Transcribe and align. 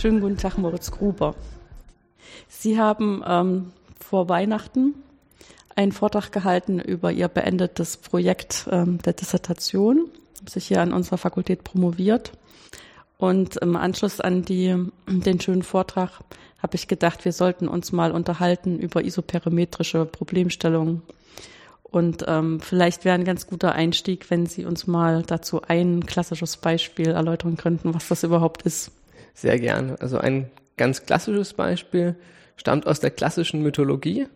Schönen 0.00 0.20
guten 0.20 0.36
Tag, 0.36 0.56
Moritz 0.58 0.92
Gruber. 0.92 1.34
Sie 2.46 2.78
haben 2.78 3.20
ähm, 3.26 3.72
vor 3.98 4.28
Weihnachten 4.28 4.94
einen 5.74 5.90
Vortrag 5.90 6.30
gehalten 6.30 6.78
über 6.78 7.10
Ihr 7.10 7.26
beendetes 7.26 7.96
Projekt 7.96 8.68
ähm, 8.70 8.98
der 8.98 9.14
Dissertation, 9.14 10.08
sich 10.48 10.68
hier 10.68 10.82
an 10.82 10.92
unserer 10.92 11.18
Fakultät 11.18 11.64
promoviert. 11.64 12.30
Und 13.16 13.56
im 13.56 13.74
Anschluss 13.74 14.20
an 14.20 14.44
die, 14.44 14.76
den 15.08 15.40
schönen 15.40 15.64
Vortrag 15.64 16.20
habe 16.62 16.76
ich 16.76 16.86
gedacht, 16.86 17.24
wir 17.24 17.32
sollten 17.32 17.66
uns 17.66 17.90
mal 17.90 18.12
unterhalten 18.12 18.78
über 18.78 19.02
isoperimetrische 19.02 20.04
Problemstellungen. 20.04 21.02
Und 21.82 22.24
ähm, 22.28 22.60
vielleicht 22.60 23.04
wäre 23.04 23.16
ein 23.16 23.24
ganz 23.24 23.48
guter 23.48 23.72
Einstieg, 23.72 24.30
wenn 24.30 24.46
Sie 24.46 24.64
uns 24.64 24.86
mal 24.86 25.24
dazu 25.24 25.60
ein 25.62 26.06
klassisches 26.06 26.56
Beispiel 26.56 27.08
erläutern 27.08 27.56
könnten, 27.56 27.94
was 27.94 28.06
das 28.06 28.22
überhaupt 28.22 28.62
ist. 28.62 28.92
Sehr 29.38 29.60
gerne. 29.60 29.94
Also 30.00 30.18
ein 30.18 30.50
ganz 30.76 31.06
klassisches 31.06 31.54
Beispiel 31.54 32.16
stammt 32.56 32.88
aus 32.88 32.98
der 32.98 33.12
klassischen 33.12 33.62
Mythologie. 33.62 34.26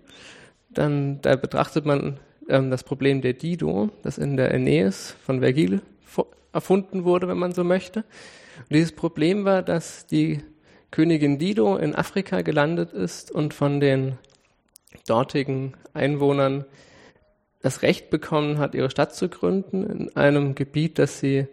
Dann 0.70 1.20
da 1.22 1.34
betrachtet 1.34 1.84
man 1.84 2.20
ähm, 2.48 2.70
das 2.70 2.84
Problem 2.84 3.20
der 3.20 3.32
Dido, 3.32 3.90
das 4.04 4.16
in 4.16 4.36
der 4.36 4.52
Aeneis 4.52 5.16
von 5.26 5.40
Vergil 5.40 5.82
erfunden 6.52 7.02
wurde, 7.02 7.26
wenn 7.26 7.36
man 7.36 7.50
so 7.50 7.64
möchte. 7.64 8.04
Und 8.60 8.76
dieses 8.76 8.92
Problem 8.92 9.44
war, 9.44 9.62
dass 9.62 10.06
die 10.06 10.40
Königin 10.92 11.36
Dido 11.36 11.76
in 11.78 11.96
Afrika 11.96 12.42
gelandet 12.42 12.92
ist 12.92 13.32
und 13.32 13.54
von 13.54 13.80
den 13.80 14.18
dortigen 15.08 15.74
Einwohnern 15.94 16.64
das 17.60 17.82
Recht 17.82 18.08
bekommen 18.08 18.58
hat, 18.58 18.76
ihre 18.76 18.90
Stadt 18.90 19.16
zu 19.16 19.28
gründen 19.28 19.82
in 19.82 20.16
einem 20.16 20.54
Gebiet, 20.54 21.00
das 21.00 21.18
sie 21.18 21.48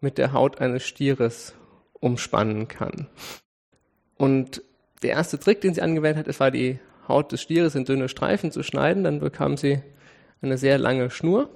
mit 0.00 0.16
der 0.16 0.32
Haut 0.32 0.60
eines 0.60 0.84
Stieres 0.84 1.56
umspannen 2.04 2.68
kann. 2.68 3.08
Und 4.18 4.62
der 5.02 5.12
erste 5.12 5.38
Trick, 5.38 5.62
den 5.62 5.74
sie 5.74 5.80
angewendet 5.80 6.28
hat, 6.28 6.40
war 6.40 6.50
die 6.50 6.78
Haut 7.08 7.32
des 7.32 7.40
Stieres 7.40 7.74
in 7.74 7.86
dünne 7.86 8.10
Streifen 8.10 8.52
zu 8.52 8.62
schneiden. 8.62 9.04
Dann 9.04 9.20
bekam 9.20 9.56
sie 9.56 9.80
eine 10.42 10.58
sehr 10.58 10.76
lange 10.76 11.10
Schnur. 11.10 11.48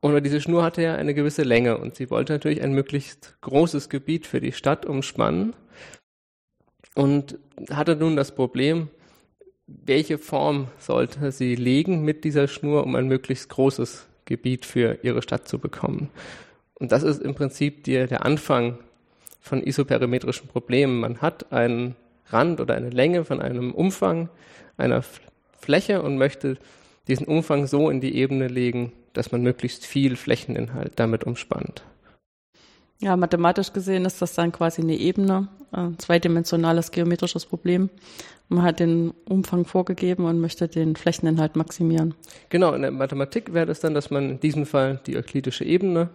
Und 0.00 0.22
diese 0.24 0.40
Schnur 0.40 0.62
hatte 0.62 0.82
ja 0.82 0.94
eine 0.94 1.14
gewisse 1.14 1.42
Länge 1.42 1.78
und 1.78 1.94
sie 1.94 2.10
wollte 2.10 2.34
natürlich 2.34 2.62
ein 2.62 2.72
möglichst 2.72 3.36
großes 3.40 3.88
Gebiet 3.88 4.26
für 4.26 4.40
die 4.40 4.52
Stadt 4.52 4.84
umspannen 4.84 5.54
und 6.94 7.38
hatte 7.70 7.96
nun 7.96 8.14
das 8.14 8.34
Problem, 8.34 8.88
welche 9.66 10.18
Form 10.18 10.68
sollte 10.78 11.32
sie 11.32 11.54
legen 11.54 12.04
mit 12.04 12.24
dieser 12.24 12.48
Schnur, 12.48 12.84
um 12.84 12.94
ein 12.96 13.08
möglichst 13.08 13.48
großes 13.48 14.06
Gebiet 14.26 14.66
für 14.66 14.98
ihre 15.02 15.22
Stadt 15.22 15.48
zu 15.48 15.58
bekommen. 15.58 16.10
Und 16.74 16.92
das 16.92 17.02
ist 17.02 17.22
im 17.22 17.34
Prinzip 17.34 17.84
die, 17.84 18.06
der 18.06 18.26
Anfang 18.26 18.78
von 19.44 19.62
isoperimetrischen 19.62 20.48
Problemen. 20.48 21.00
Man 21.00 21.20
hat 21.20 21.52
einen 21.52 21.96
Rand 22.28 22.60
oder 22.60 22.74
eine 22.74 22.88
Länge 22.88 23.26
von 23.26 23.42
einem 23.42 23.72
Umfang 23.72 24.30
einer 24.78 25.04
Fläche 25.58 26.00
und 26.00 26.16
möchte 26.16 26.56
diesen 27.08 27.26
Umfang 27.26 27.66
so 27.66 27.90
in 27.90 28.00
die 28.00 28.16
Ebene 28.16 28.48
legen, 28.48 28.92
dass 29.12 29.32
man 29.32 29.42
möglichst 29.42 29.84
viel 29.84 30.16
Flächeninhalt 30.16 30.94
damit 30.96 31.24
umspannt. 31.24 31.84
Ja, 33.00 33.18
mathematisch 33.18 33.74
gesehen 33.74 34.06
ist 34.06 34.22
das 34.22 34.32
dann 34.32 34.50
quasi 34.50 34.80
eine 34.80 34.96
Ebene, 34.96 35.48
ein 35.72 35.98
zweidimensionales 35.98 36.90
geometrisches 36.90 37.44
Problem. 37.44 37.90
Man 38.48 38.62
hat 38.62 38.80
den 38.80 39.12
Umfang 39.28 39.66
vorgegeben 39.66 40.24
und 40.24 40.40
möchte 40.40 40.68
den 40.68 40.96
Flächeninhalt 40.96 41.54
maximieren. 41.54 42.14
Genau, 42.48 42.72
in 42.72 42.80
der 42.80 42.92
Mathematik 42.92 43.52
wäre 43.52 43.66
das 43.66 43.80
dann, 43.80 43.92
dass 43.92 44.10
man 44.10 44.30
in 44.30 44.40
diesem 44.40 44.64
Fall 44.64 45.00
die 45.06 45.18
euklidische 45.18 45.64
Ebene 45.64 46.08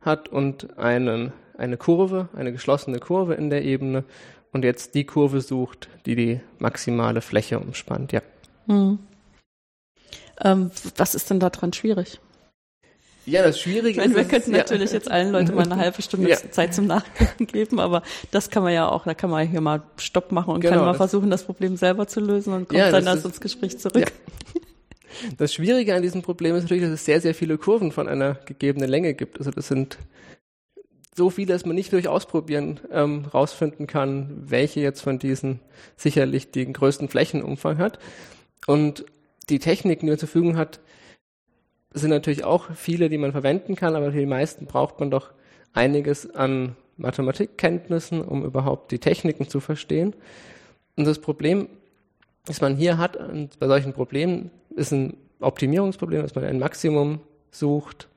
hat 0.00 0.28
und 0.28 0.78
einen, 0.78 1.32
eine 1.56 1.76
Kurve, 1.76 2.28
eine 2.34 2.52
geschlossene 2.52 2.98
Kurve 2.98 3.34
in 3.34 3.50
der 3.50 3.64
Ebene 3.64 4.04
und 4.52 4.64
jetzt 4.64 4.94
die 4.94 5.04
Kurve 5.04 5.40
sucht, 5.40 5.88
die 6.06 6.16
die 6.16 6.40
maximale 6.58 7.20
Fläche 7.20 7.58
umspannt, 7.58 8.12
ja. 8.12 8.22
Hm. 8.66 8.98
Ähm, 10.40 10.70
was 10.96 11.14
ist 11.14 11.30
denn 11.30 11.40
daran 11.40 11.72
schwierig? 11.72 12.20
Ja, 13.28 13.42
das 13.42 13.60
Schwierige 13.60 13.90
ich 13.90 13.96
meine, 13.98 14.14
wir 14.14 14.24
könnten 14.24 14.52
ja. 14.52 14.58
natürlich 14.58 14.90
jetzt 14.90 15.10
allen 15.10 15.32
Leuten 15.32 15.54
mal 15.54 15.64
eine 15.64 15.76
halbe 15.76 16.00
Stunde 16.00 16.30
ja. 16.30 16.38
Zeit 16.50 16.74
zum 16.74 16.86
Nachdenken 16.86 17.46
geben, 17.46 17.78
aber 17.78 18.02
das 18.30 18.48
kann 18.48 18.62
man 18.62 18.72
ja 18.72 18.88
auch, 18.88 19.04
da 19.04 19.12
kann 19.12 19.28
man 19.28 19.46
hier 19.46 19.60
mal 19.60 19.82
Stopp 19.98 20.32
machen 20.32 20.54
und 20.54 20.60
genau, 20.60 20.76
kann 20.76 20.84
mal 20.86 20.94
versuchen, 20.94 21.28
das 21.30 21.44
Problem 21.44 21.76
selber 21.76 22.06
zu 22.06 22.20
lösen 22.20 22.54
und 22.54 22.68
kommt 22.68 22.78
ja, 22.78 22.90
dann 22.90 23.06
erst 23.06 23.26
ins 23.26 23.40
Gespräch 23.40 23.78
zurück. 23.78 24.12
Das 25.36 25.54
Schwierige 25.54 25.94
an 25.94 26.02
diesem 26.02 26.22
Problem 26.22 26.54
ist 26.54 26.64
natürlich, 26.64 26.84
dass 26.84 26.92
es 26.92 27.04
sehr, 27.04 27.20
sehr 27.20 27.34
viele 27.34 27.58
Kurven 27.58 27.92
von 27.92 28.08
einer 28.08 28.34
gegebenen 28.46 28.88
Länge 28.88 29.14
gibt. 29.14 29.38
Also 29.38 29.50
das 29.50 29.68
sind 29.68 29.98
so 31.14 31.30
viele, 31.30 31.52
dass 31.52 31.66
man 31.66 31.74
nicht 31.74 31.92
durch 31.92 32.08
Ausprobieren 32.08 32.80
ähm, 32.92 33.24
rausfinden 33.26 33.86
kann, 33.86 34.30
welche 34.48 34.80
jetzt 34.80 35.02
von 35.02 35.18
diesen 35.18 35.60
sicherlich 35.96 36.52
den 36.52 36.72
größten 36.72 37.08
Flächenumfang 37.08 37.78
hat. 37.78 37.98
Und 38.66 39.04
die 39.50 39.58
Techniken, 39.58 40.06
die 40.06 40.10
man 40.10 40.18
zur 40.18 40.28
Verfügung 40.28 40.56
hat, 40.56 40.80
sind 41.92 42.10
natürlich 42.10 42.44
auch 42.44 42.70
viele, 42.74 43.08
die 43.08 43.18
man 43.18 43.32
verwenden 43.32 43.74
kann, 43.74 43.96
aber 43.96 44.12
für 44.12 44.18
die 44.18 44.26
meisten 44.26 44.66
braucht 44.66 45.00
man 45.00 45.10
doch 45.10 45.32
einiges 45.72 46.30
an 46.34 46.76
Mathematikkenntnissen, 46.96 48.22
um 48.22 48.44
überhaupt 48.44 48.92
die 48.92 48.98
Techniken 48.98 49.48
zu 49.48 49.60
verstehen. 49.60 50.14
Und 50.96 51.06
das 51.06 51.18
Problem, 51.20 51.68
das 52.44 52.60
man 52.60 52.76
hier 52.76 52.98
hat 52.98 53.18
bei 53.58 53.66
solchen 53.66 53.92
Problemen, 53.92 54.50
ist 54.70 54.92
ein 54.92 55.16
Optimierungsproblem, 55.40 56.22
dass 56.22 56.34
man 56.34 56.44
ein 56.44 56.58
Maximum 56.58 57.20
sucht 57.50 58.08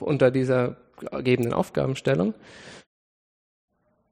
unter 0.00 0.30
dieser 0.30 0.76
gegebenen 0.98 1.52
Aufgabenstellung. 1.52 2.34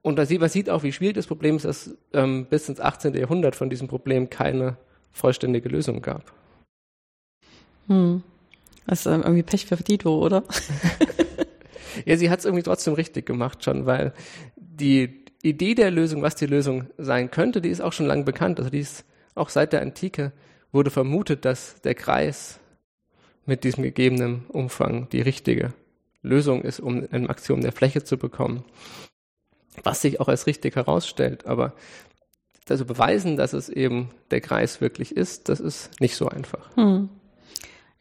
Und 0.03 0.17
da 0.17 0.25
sieht, 0.25 0.41
man 0.41 0.49
sieht 0.49 0.71
auch, 0.71 0.83
wie 0.83 0.93
schwierig 0.93 1.15
das 1.15 1.27
Problem 1.27 1.57
ist, 1.57 1.65
dass 1.65 1.97
ähm, 2.13 2.47
bis 2.47 2.69
ins 2.69 2.81
18. 2.81 3.15
Jahrhundert 3.15 3.55
von 3.55 3.69
diesem 3.69 3.89
Problem 3.89 4.31
keine 4.31 4.77
vollständige 5.11 5.69
Lösung 5.69 6.01
gab. 6.01 6.33
Hm. 7.89 8.23
Das 8.87 9.01
ist 9.01 9.07
irgendwie 9.07 9.43
Pech 9.43 9.67
für 9.67 9.77
Dito, 9.77 10.19
oder? 10.25 10.43
ja, 12.07 12.17
sie 12.17 12.31
hat 12.31 12.39
es 12.39 12.45
irgendwie 12.45 12.63
trotzdem 12.63 12.95
richtig 12.95 13.27
gemacht 13.27 13.63
schon, 13.63 13.85
weil 13.85 14.15
die 14.57 15.25
Idee 15.43 15.75
der 15.75 15.91
Lösung, 15.91 16.23
was 16.23 16.35
die 16.35 16.47
Lösung 16.47 16.89
sein 16.97 17.31
könnte, 17.31 17.61
die 17.61 17.69
ist 17.69 17.81
auch 17.81 17.93
schon 17.93 18.07
lange 18.07 18.25
bekannt. 18.25 18.59
Also 18.59 18.71
die 18.71 18.81
ist 18.81 19.05
auch 19.35 19.49
seit 19.49 19.73
der 19.73 19.83
Antike 19.83 20.33
wurde 20.73 20.91
vermutet, 20.91 21.45
dass 21.45 21.81
der 21.83 21.95
Kreis 21.95 22.61
mit 23.47 23.65
diesem 23.65 23.83
gegebenen 23.83 24.45
Umfang 24.49 25.09
die 25.11 25.21
richtige 25.21 25.73
Lösung 26.23 26.63
ist, 26.63 26.81
um 26.81 27.07
ein 27.11 27.25
Maximum 27.25 27.63
der 27.63 27.73
Fläche 27.73 28.05
zu 28.05 28.17
bekommen. 28.17 28.65
Was 29.83 30.03
sich 30.03 30.21
auch 30.21 30.29
als 30.29 30.47
richtig 30.47 30.77
herausstellt. 30.77 31.47
Aber 31.47 31.75
also 32.69 32.85
beweisen, 32.85 33.37
dass 33.37 33.53
es 33.53 33.69
eben 33.69 34.11
der 34.31 34.41
Kreis 34.41 34.81
wirklich 34.81 35.17
ist, 35.17 35.49
das 35.49 35.59
ist 35.59 36.01
nicht 36.01 36.15
so 36.15 36.29
einfach. 36.29 36.71
Hm. 36.77 37.09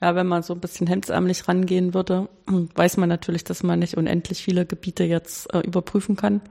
Ja, 0.01 0.15
wenn 0.15 0.27
man 0.27 0.43
so 0.43 0.53
ein 0.53 0.61
bisschen 0.61 0.87
hemdsärmlich 0.87 1.49
rangehen 1.49 1.93
würde, 1.93 2.29
weiß 2.75 2.95
man 2.97 3.09
natürlich, 3.09 3.43
dass 3.43 3.63
man 3.63 3.79
nicht 3.79 3.97
unendlich 3.97 4.41
viele 4.41 4.65
Gebiete 4.65 5.03
jetzt 5.03 5.53
äh, 5.53 5.59
überprüfen 5.59 6.15
kann. 6.15 6.41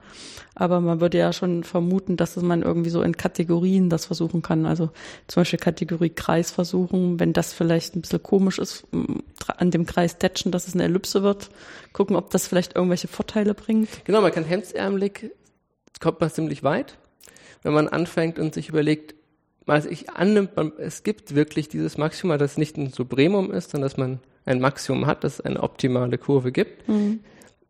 Aber 0.53 0.81
man 0.81 1.01
würde 1.01 1.17
ja 1.17 1.33
schon 1.33 1.63
vermuten, 1.63 2.15
dass 2.15 2.35
man 2.35 2.61
irgendwie 2.61 2.91
so 2.91 3.01
in 3.01 3.17
Kategorien 3.17 3.89
das 3.89 4.05
versuchen 4.05 4.43
kann. 4.43 4.67
Also 4.67 4.91
zum 5.27 5.41
Beispiel 5.41 5.57
Kategorie 5.57 6.11
Kreis 6.11 6.51
versuchen, 6.51 7.19
wenn 7.19 7.33
das 7.33 7.53
vielleicht 7.53 7.95
ein 7.95 8.01
bisschen 8.01 8.21
komisch 8.21 8.59
ist, 8.59 8.85
an 9.47 9.71
dem 9.71 9.85
Kreis 9.87 10.19
tätschen, 10.19 10.51
dass 10.51 10.67
es 10.67 10.75
eine 10.75 10.83
Ellipse 10.83 11.23
wird, 11.23 11.49
gucken, 11.91 12.15
ob 12.15 12.29
das 12.29 12.45
vielleicht 12.45 12.75
irgendwelche 12.75 13.07
Vorteile 13.07 13.55
bringt. 13.55 13.89
Genau, 14.05 14.21
man 14.21 14.31
kann 14.31 14.43
hemdsärmlich, 14.43 15.31
kommt 15.99 16.19
man 16.19 16.29
ziemlich 16.29 16.61
weit, 16.61 16.97
wenn 17.63 17.73
man 17.73 17.87
anfängt 17.87 18.37
und 18.37 18.53
sich 18.53 18.69
überlegt, 18.69 19.15
mal 19.69 19.81
sich 19.83 20.09
annimmt, 20.09 20.55
man, 20.55 20.73
es 20.79 21.03
gibt 21.03 21.35
wirklich 21.35 21.69
dieses 21.69 21.97
Maximum, 21.97 22.37
das 22.39 22.57
nicht 22.57 22.75
ein 22.75 22.89
Supremum 22.89 23.51
ist, 23.51 23.69
sondern 23.69 23.87
dass 23.87 23.97
man 23.97 24.19
ein 24.45 24.59
Maximum 24.59 25.05
hat, 25.05 25.23
dass 25.23 25.35
es 25.35 25.41
eine 25.41 25.61
optimale 25.61 26.17
Kurve 26.17 26.51
gibt, 26.51 26.89
mhm. 26.89 27.19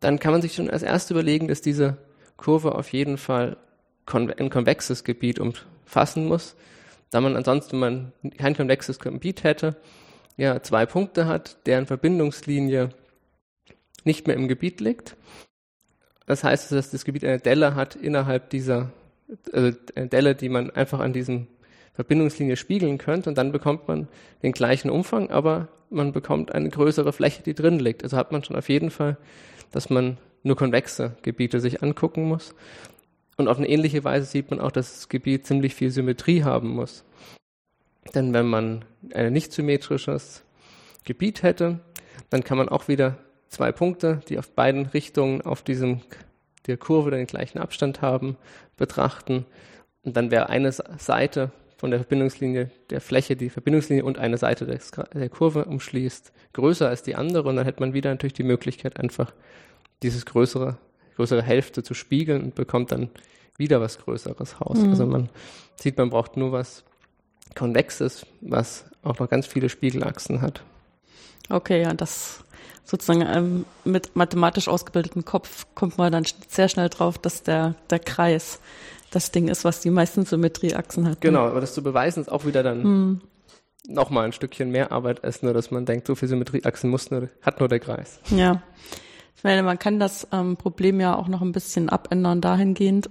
dann 0.00 0.18
kann 0.18 0.32
man 0.32 0.40
sich 0.40 0.54
schon 0.54 0.70
als 0.70 0.82
erstes 0.82 1.10
überlegen, 1.10 1.46
dass 1.46 1.60
diese 1.60 1.98
Kurve 2.38 2.74
auf 2.74 2.90
jeden 2.92 3.18
Fall 3.18 3.58
ein 4.06 4.48
konvexes 4.48 5.04
Gebiet 5.04 5.38
umfassen 5.38 6.26
muss, 6.26 6.56
da 7.10 7.20
man 7.20 7.36
ansonsten, 7.36 7.72
wenn 7.80 8.12
man 8.22 8.32
kein 8.38 8.56
konvexes 8.56 8.98
Gebiet 8.98 9.44
hätte, 9.44 9.76
ja 10.38 10.62
zwei 10.62 10.86
Punkte 10.86 11.26
hat, 11.26 11.58
deren 11.66 11.86
Verbindungslinie 11.86 12.90
nicht 14.04 14.26
mehr 14.26 14.36
im 14.36 14.48
Gebiet 14.48 14.80
liegt. 14.80 15.16
Das 16.24 16.44
heißt, 16.44 16.72
dass 16.72 16.90
das 16.90 17.04
Gebiet 17.04 17.24
eine 17.26 17.40
Delle 17.40 17.74
hat 17.74 17.94
innerhalb 17.94 18.48
dieser, 18.48 18.90
also 19.52 19.76
eine 19.94 20.08
Delle, 20.08 20.34
die 20.34 20.48
man 20.48 20.70
einfach 20.70 21.00
an 21.00 21.12
diesem 21.12 21.46
Verbindungslinie 21.92 22.56
spiegeln 22.56 22.98
könnt 22.98 23.26
und 23.26 23.36
dann 23.36 23.52
bekommt 23.52 23.88
man 23.88 24.08
den 24.42 24.52
gleichen 24.52 24.90
Umfang, 24.90 25.30
aber 25.30 25.68
man 25.90 26.12
bekommt 26.12 26.52
eine 26.52 26.68
größere 26.68 27.12
Fläche, 27.12 27.42
die 27.42 27.54
drin 27.54 27.78
liegt. 27.78 28.02
Also 28.04 28.16
hat 28.16 28.32
man 28.32 28.44
schon 28.44 28.56
auf 28.56 28.68
jeden 28.68 28.90
Fall, 28.90 29.16
dass 29.72 29.90
man 29.90 30.18
nur 30.42 30.56
konvexe 30.56 31.16
Gebiete 31.22 31.60
sich 31.60 31.82
angucken 31.82 32.24
muss. 32.24 32.54
Und 33.36 33.48
auf 33.48 33.58
eine 33.58 33.68
ähnliche 33.68 34.04
Weise 34.04 34.26
sieht 34.26 34.50
man 34.50 34.60
auch, 34.60 34.70
dass 34.70 34.92
das 34.92 35.08
Gebiet 35.08 35.46
ziemlich 35.46 35.74
viel 35.74 35.90
Symmetrie 35.90 36.44
haben 36.44 36.68
muss. 36.68 37.04
Denn 38.14 38.32
wenn 38.32 38.46
man 38.46 38.84
ein 39.14 39.32
nicht 39.32 39.52
symmetrisches 39.52 40.42
Gebiet 41.04 41.42
hätte, 41.42 41.80
dann 42.28 42.44
kann 42.44 42.58
man 42.58 42.68
auch 42.68 42.88
wieder 42.88 43.18
zwei 43.48 43.72
Punkte, 43.72 44.20
die 44.28 44.38
auf 44.38 44.50
beiden 44.50 44.86
Richtungen 44.86 45.42
auf 45.42 45.62
diesem 45.62 46.00
der 46.66 46.76
Kurve 46.76 47.10
den 47.10 47.26
gleichen 47.26 47.58
Abstand 47.58 48.02
haben, 48.02 48.36
betrachten. 48.76 49.46
Und 50.02 50.16
dann 50.16 50.30
wäre 50.30 50.48
eine 50.48 50.72
Seite 50.72 51.50
von 51.80 51.90
der 51.90 52.00
Verbindungslinie 52.00 52.70
der 52.90 53.00
Fläche, 53.00 53.36
die 53.36 53.48
Verbindungslinie 53.48 54.04
und 54.04 54.18
eine 54.18 54.36
Seite 54.36 54.66
des, 54.66 54.90
der 54.90 55.30
Kurve 55.30 55.64
umschließt, 55.64 56.30
größer 56.52 56.86
als 56.86 57.02
die 57.02 57.14
andere. 57.14 57.48
Und 57.48 57.56
dann 57.56 57.64
hätte 57.64 57.80
man 57.80 57.94
wieder 57.94 58.10
natürlich 58.10 58.34
die 58.34 58.42
Möglichkeit, 58.42 59.00
einfach 59.00 59.32
dieses 60.02 60.26
größere, 60.26 60.76
größere 61.16 61.42
Hälfte 61.42 61.82
zu 61.82 61.94
spiegeln 61.94 62.42
und 62.42 62.54
bekommt 62.54 62.92
dann 62.92 63.08
wieder 63.56 63.80
was 63.80 63.98
Größeres 63.98 64.60
raus. 64.60 64.78
Mhm. 64.78 64.90
Also 64.90 65.06
man 65.06 65.30
sieht, 65.76 65.96
man 65.96 66.10
braucht 66.10 66.36
nur 66.36 66.52
was 66.52 66.84
Konvexes, 67.54 68.26
was 68.42 68.84
auch 69.02 69.18
noch 69.18 69.30
ganz 69.30 69.46
viele 69.46 69.70
Spiegelachsen 69.70 70.42
hat. 70.42 70.62
Okay, 71.48 71.80
ja, 71.80 71.94
das 71.94 72.44
sozusagen 72.84 73.22
ähm, 73.22 73.64
mit 73.86 74.14
mathematisch 74.16 74.68
ausgebildetem 74.68 75.24
Kopf 75.24 75.64
kommt 75.74 75.96
man 75.96 76.12
dann 76.12 76.26
sehr 76.46 76.68
schnell 76.68 76.90
drauf, 76.90 77.16
dass 77.16 77.42
der, 77.42 77.74
der 77.88 78.00
Kreis 78.00 78.60
das 79.10 79.30
Ding 79.30 79.48
ist, 79.48 79.64
was 79.64 79.80
die 79.80 79.90
meisten 79.90 80.24
Symmetrieachsen 80.24 81.08
hat. 81.08 81.20
Genau, 81.20 81.46
aber 81.46 81.60
das 81.60 81.74
zu 81.74 81.82
beweisen 81.82 82.20
ist 82.20 82.30
auch 82.30 82.44
wieder 82.46 82.62
dann 82.62 82.82
hm. 82.82 83.20
nochmal 83.88 84.24
ein 84.24 84.32
Stückchen 84.32 84.70
mehr 84.70 84.92
Arbeit, 84.92 85.24
als 85.24 85.42
nur, 85.42 85.52
dass 85.52 85.70
man 85.70 85.84
denkt, 85.84 86.06
so 86.06 86.14
viel 86.14 86.28
Symmetrieachsen 86.28 86.90
muss 86.90 87.10
nur, 87.10 87.28
hat 87.42 87.60
nur 87.60 87.68
der 87.68 87.80
Kreis. 87.80 88.20
Ja. 88.30 88.62
Ich 89.36 89.44
meine, 89.44 89.62
man 89.62 89.78
kann 89.78 89.98
das 89.98 90.28
ähm, 90.32 90.56
Problem 90.56 91.00
ja 91.00 91.16
auch 91.16 91.28
noch 91.28 91.40
ein 91.40 91.52
bisschen 91.52 91.88
abändern 91.88 92.40
dahingehend. 92.40 93.08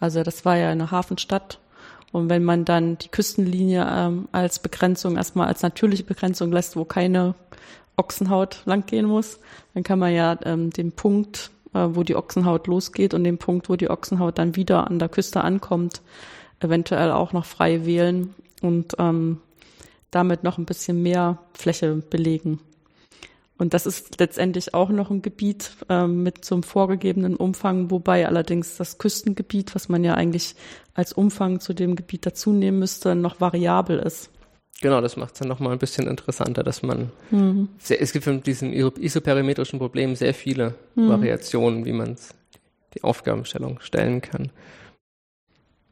Also 0.00 0.22
das 0.22 0.44
war 0.44 0.56
ja 0.56 0.70
eine 0.70 0.90
Hafenstadt 0.90 1.60
und 2.12 2.30
wenn 2.30 2.44
man 2.44 2.64
dann 2.64 2.96
die 2.98 3.08
Küstenlinie 3.08 3.86
ähm, 3.90 4.28
als 4.32 4.58
Begrenzung, 4.58 5.16
erstmal 5.16 5.48
als 5.48 5.62
natürliche 5.62 6.04
Begrenzung 6.04 6.50
lässt, 6.50 6.74
wo 6.74 6.84
keine 6.84 7.34
Ochsenhaut 7.96 8.62
langgehen 8.64 9.06
muss, 9.06 9.38
dann 9.74 9.82
kann 9.82 9.98
man 9.98 10.14
ja 10.14 10.38
ähm, 10.44 10.70
den 10.70 10.92
Punkt, 10.92 11.50
wo 11.94 12.02
die 12.02 12.16
Ochsenhaut 12.16 12.66
losgeht 12.66 13.14
und 13.14 13.24
den 13.24 13.38
Punkt, 13.38 13.68
wo 13.68 13.76
die 13.76 13.90
Ochsenhaut 13.90 14.38
dann 14.38 14.56
wieder 14.56 14.86
an 14.86 14.98
der 14.98 15.08
Küste 15.08 15.42
ankommt, 15.42 16.02
eventuell 16.60 17.10
auch 17.12 17.32
noch 17.32 17.44
frei 17.44 17.84
wählen 17.84 18.34
und 18.62 18.94
ähm, 18.98 19.38
damit 20.10 20.44
noch 20.44 20.58
ein 20.58 20.64
bisschen 20.64 21.02
mehr 21.02 21.38
Fläche 21.52 21.94
belegen. 21.94 22.60
Und 23.58 23.72
das 23.72 23.86
ist 23.86 24.20
letztendlich 24.20 24.74
auch 24.74 24.90
noch 24.90 25.10
ein 25.10 25.22
Gebiet 25.22 25.72
ähm, 25.88 26.22
mit 26.22 26.44
so 26.44 26.54
einem 26.54 26.62
vorgegebenen 26.62 27.36
Umfang, 27.36 27.90
wobei 27.90 28.26
allerdings 28.26 28.76
das 28.76 28.98
Küstengebiet, 28.98 29.74
was 29.74 29.88
man 29.88 30.04
ja 30.04 30.14
eigentlich 30.14 30.56
als 30.94 31.12
Umfang 31.14 31.60
zu 31.60 31.72
dem 31.72 31.96
Gebiet 31.96 32.26
dazu 32.26 32.52
nehmen 32.52 32.78
müsste, 32.78 33.14
noch 33.14 33.40
variabel 33.40 33.98
ist. 33.98 34.30
Genau, 34.82 35.00
das 35.00 35.16
macht 35.16 35.34
es 35.34 35.38
dann 35.38 35.48
nochmal 35.48 35.72
ein 35.72 35.78
bisschen 35.78 36.06
interessanter, 36.06 36.62
dass 36.62 36.82
man, 36.82 37.10
mhm. 37.30 37.68
sehr, 37.78 38.00
es 38.02 38.12
gibt 38.12 38.24
von 38.24 38.42
diesen 38.42 38.72
isoperimetrischen 38.72 39.78
Problemen 39.78 40.16
sehr 40.16 40.34
viele 40.34 40.74
mhm. 40.94 41.08
Variationen, 41.08 41.86
wie 41.86 41.92
man 41.92 42.16
die 42.94 43.02
Aufgabenstellung 43.02 43.80
stellen 43.80 44.20
kann. 44.20 44.50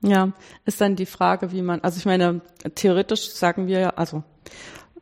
Ja, 0.02 0.32
ist 0.66 0.82
dann 0.82 0.96
die 0.96 1.06
Frage, 1.06 1.50
wie 1.50 1.62
man, 1.62 1.80
also 1.80 1.96
ich 1.96 2.04
meine, 2.04 2.42
theoretisch 2.74 3.30
sagen 3.30 3.68
wir 3.68 3.78
ja, 3.80 3.90
also 3.90 4.22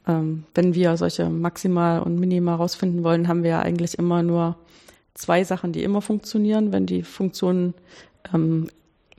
ähm, 0.07 0.45
wenn 0.55 0.75
wir 0.75 0.97
solche 0.97 1.29
Maximal 1.29 2.03
und 2.03 2.21
Minima 2.21 2.55
rausfinden 2.55 3.03
wollen, 3.03 3.27
haben 3.27 3.43
wir 3.43 3.51
ja 3.51 3.63
eigentlich 3.63 3.99
immer 3.99 4.23
nur 4.23 4.57
zwei 5.15 5.43
Sachen, 5.43 5.73
die 5.73 5.83
immer 5.83 6.03
funktionieren. 6.03 6.73
Wenn 6.73 6.87
die 6.87 7.03
Funktion 7.03 7.75
ähm, 8.33 8.69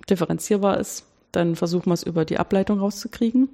differenzierbar 0.09 0.79
ist, 0.79 1.05
dann 1.33 1.57
versuchen 1.57 1.89
wir 1.89 1.95
es 1.95 2.03
über 2.03 2.23
die 2.23 2.39
Ableitung 2.39 2.79
rauszukriegen 2.79 3.49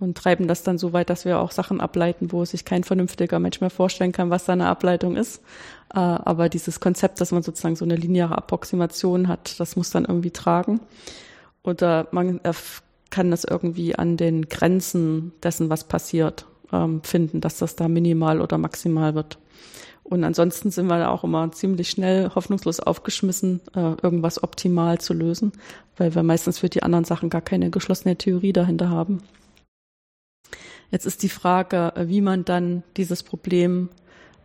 und 0.00 0.16
treiben 0.16 0.48
das 0.48 0.62
dann 0.62 0.78
so 0.78 0.92
weit, 0.92 1.10
dass 1.10 1.24
wir 1.24 1.38
auch 1.40 1.50
Sachen 1.50 1.80
ableiten, 1.80 2.32
wo 2.32 2.44
sich 2.44 2.64
kein 2.64 2.84
vernünftiger 2.84 3.38
Mensch 3.38 3.60
mehr 3.60 3.70
vorstellen 3.70 4.12
kann, 4.12 4.30
was 4.30 4.44
da 4.44 4.52
eine 4.52 4.68
Ableitung 4.68 5.16
ist. 5.16 5.42
Äh, 5.94 5.98
aber 5.98 6.48
dieses 6.48 6.80
Konzept, 6.80 7.20
dass 7.20 7.32
man 7.32 7.42
sozusagen 7.42 7.76
so 7.76 7.84
eine 7.84 7.96
lineare 7.96 8.36
Approximation 8.36 9.28
hat, 9.28 9.58
das 9.58 9.76
muss 9.76 9.90
dann 9.90 10.04
irgendwie 10.04 10.30
tragen. 10.30 10.80
Oder 11.62 12.06
man 12.12 12.40
kann 13.10 13.30
das 13.30 13.44
irgendwie 13.44 13.96
an 13.96 14.16
den 14.16 14.48
Grenzen 14.48 15.32
dessen, 15.42 15.70
was 15.70 15.84
passiert, 15.84 16.46
ähm, 16.72 17.02
finden, 17.02 17.40
dass 17.40 17.58
das 17.58 17.76
da 17.76 17.88
minimal 17.88 18.40
oder 18.40 18.58
maximal 18.58 19.14
wird. 19.14 19.38
Und 20.04 20.24
ansonsten 20.24 20.70
sind 20.70 20.86
wir 20.86 20.98
da 20.98 21.10
auch 21.10 21.24
immer 21.24 21.52
ziemlich 21.52 21.90
schnell 21.90 22.30
hoffnungslos 22.34 22.80
aufgeschmissen, 22.80 23.60
äh, 23.74 23.94
irgendwas 24.02 24.42
optimal 24.42 24.98
zu 24.98 25.12
lösen, 25.12 25.52
weil 25.98 26.14
wir 26.14 26.22
meistens 26.22 26.58
für 26.58 26.70
die 26.70 26.82
anderen 26.82 27.04
Sachen 27.04 27.28
gar 27.28 27.42
keine 27.42 27.68
geschlossene 27.70 28.16
Theorie 28.16 28.54
dahinter 28.54 28.88
haben. 28.88 29.22
Jetzt 30.90 31.06
ist 31.06 31.22
die 31.22 31.28
Frage, 31.28 31.92
äh, 31.96 32.08
wie 32.08 32.20
man 32.20 32.44
dann 32.44 32.82
dieses 32.96 33.22
Problem, 33.22 33.90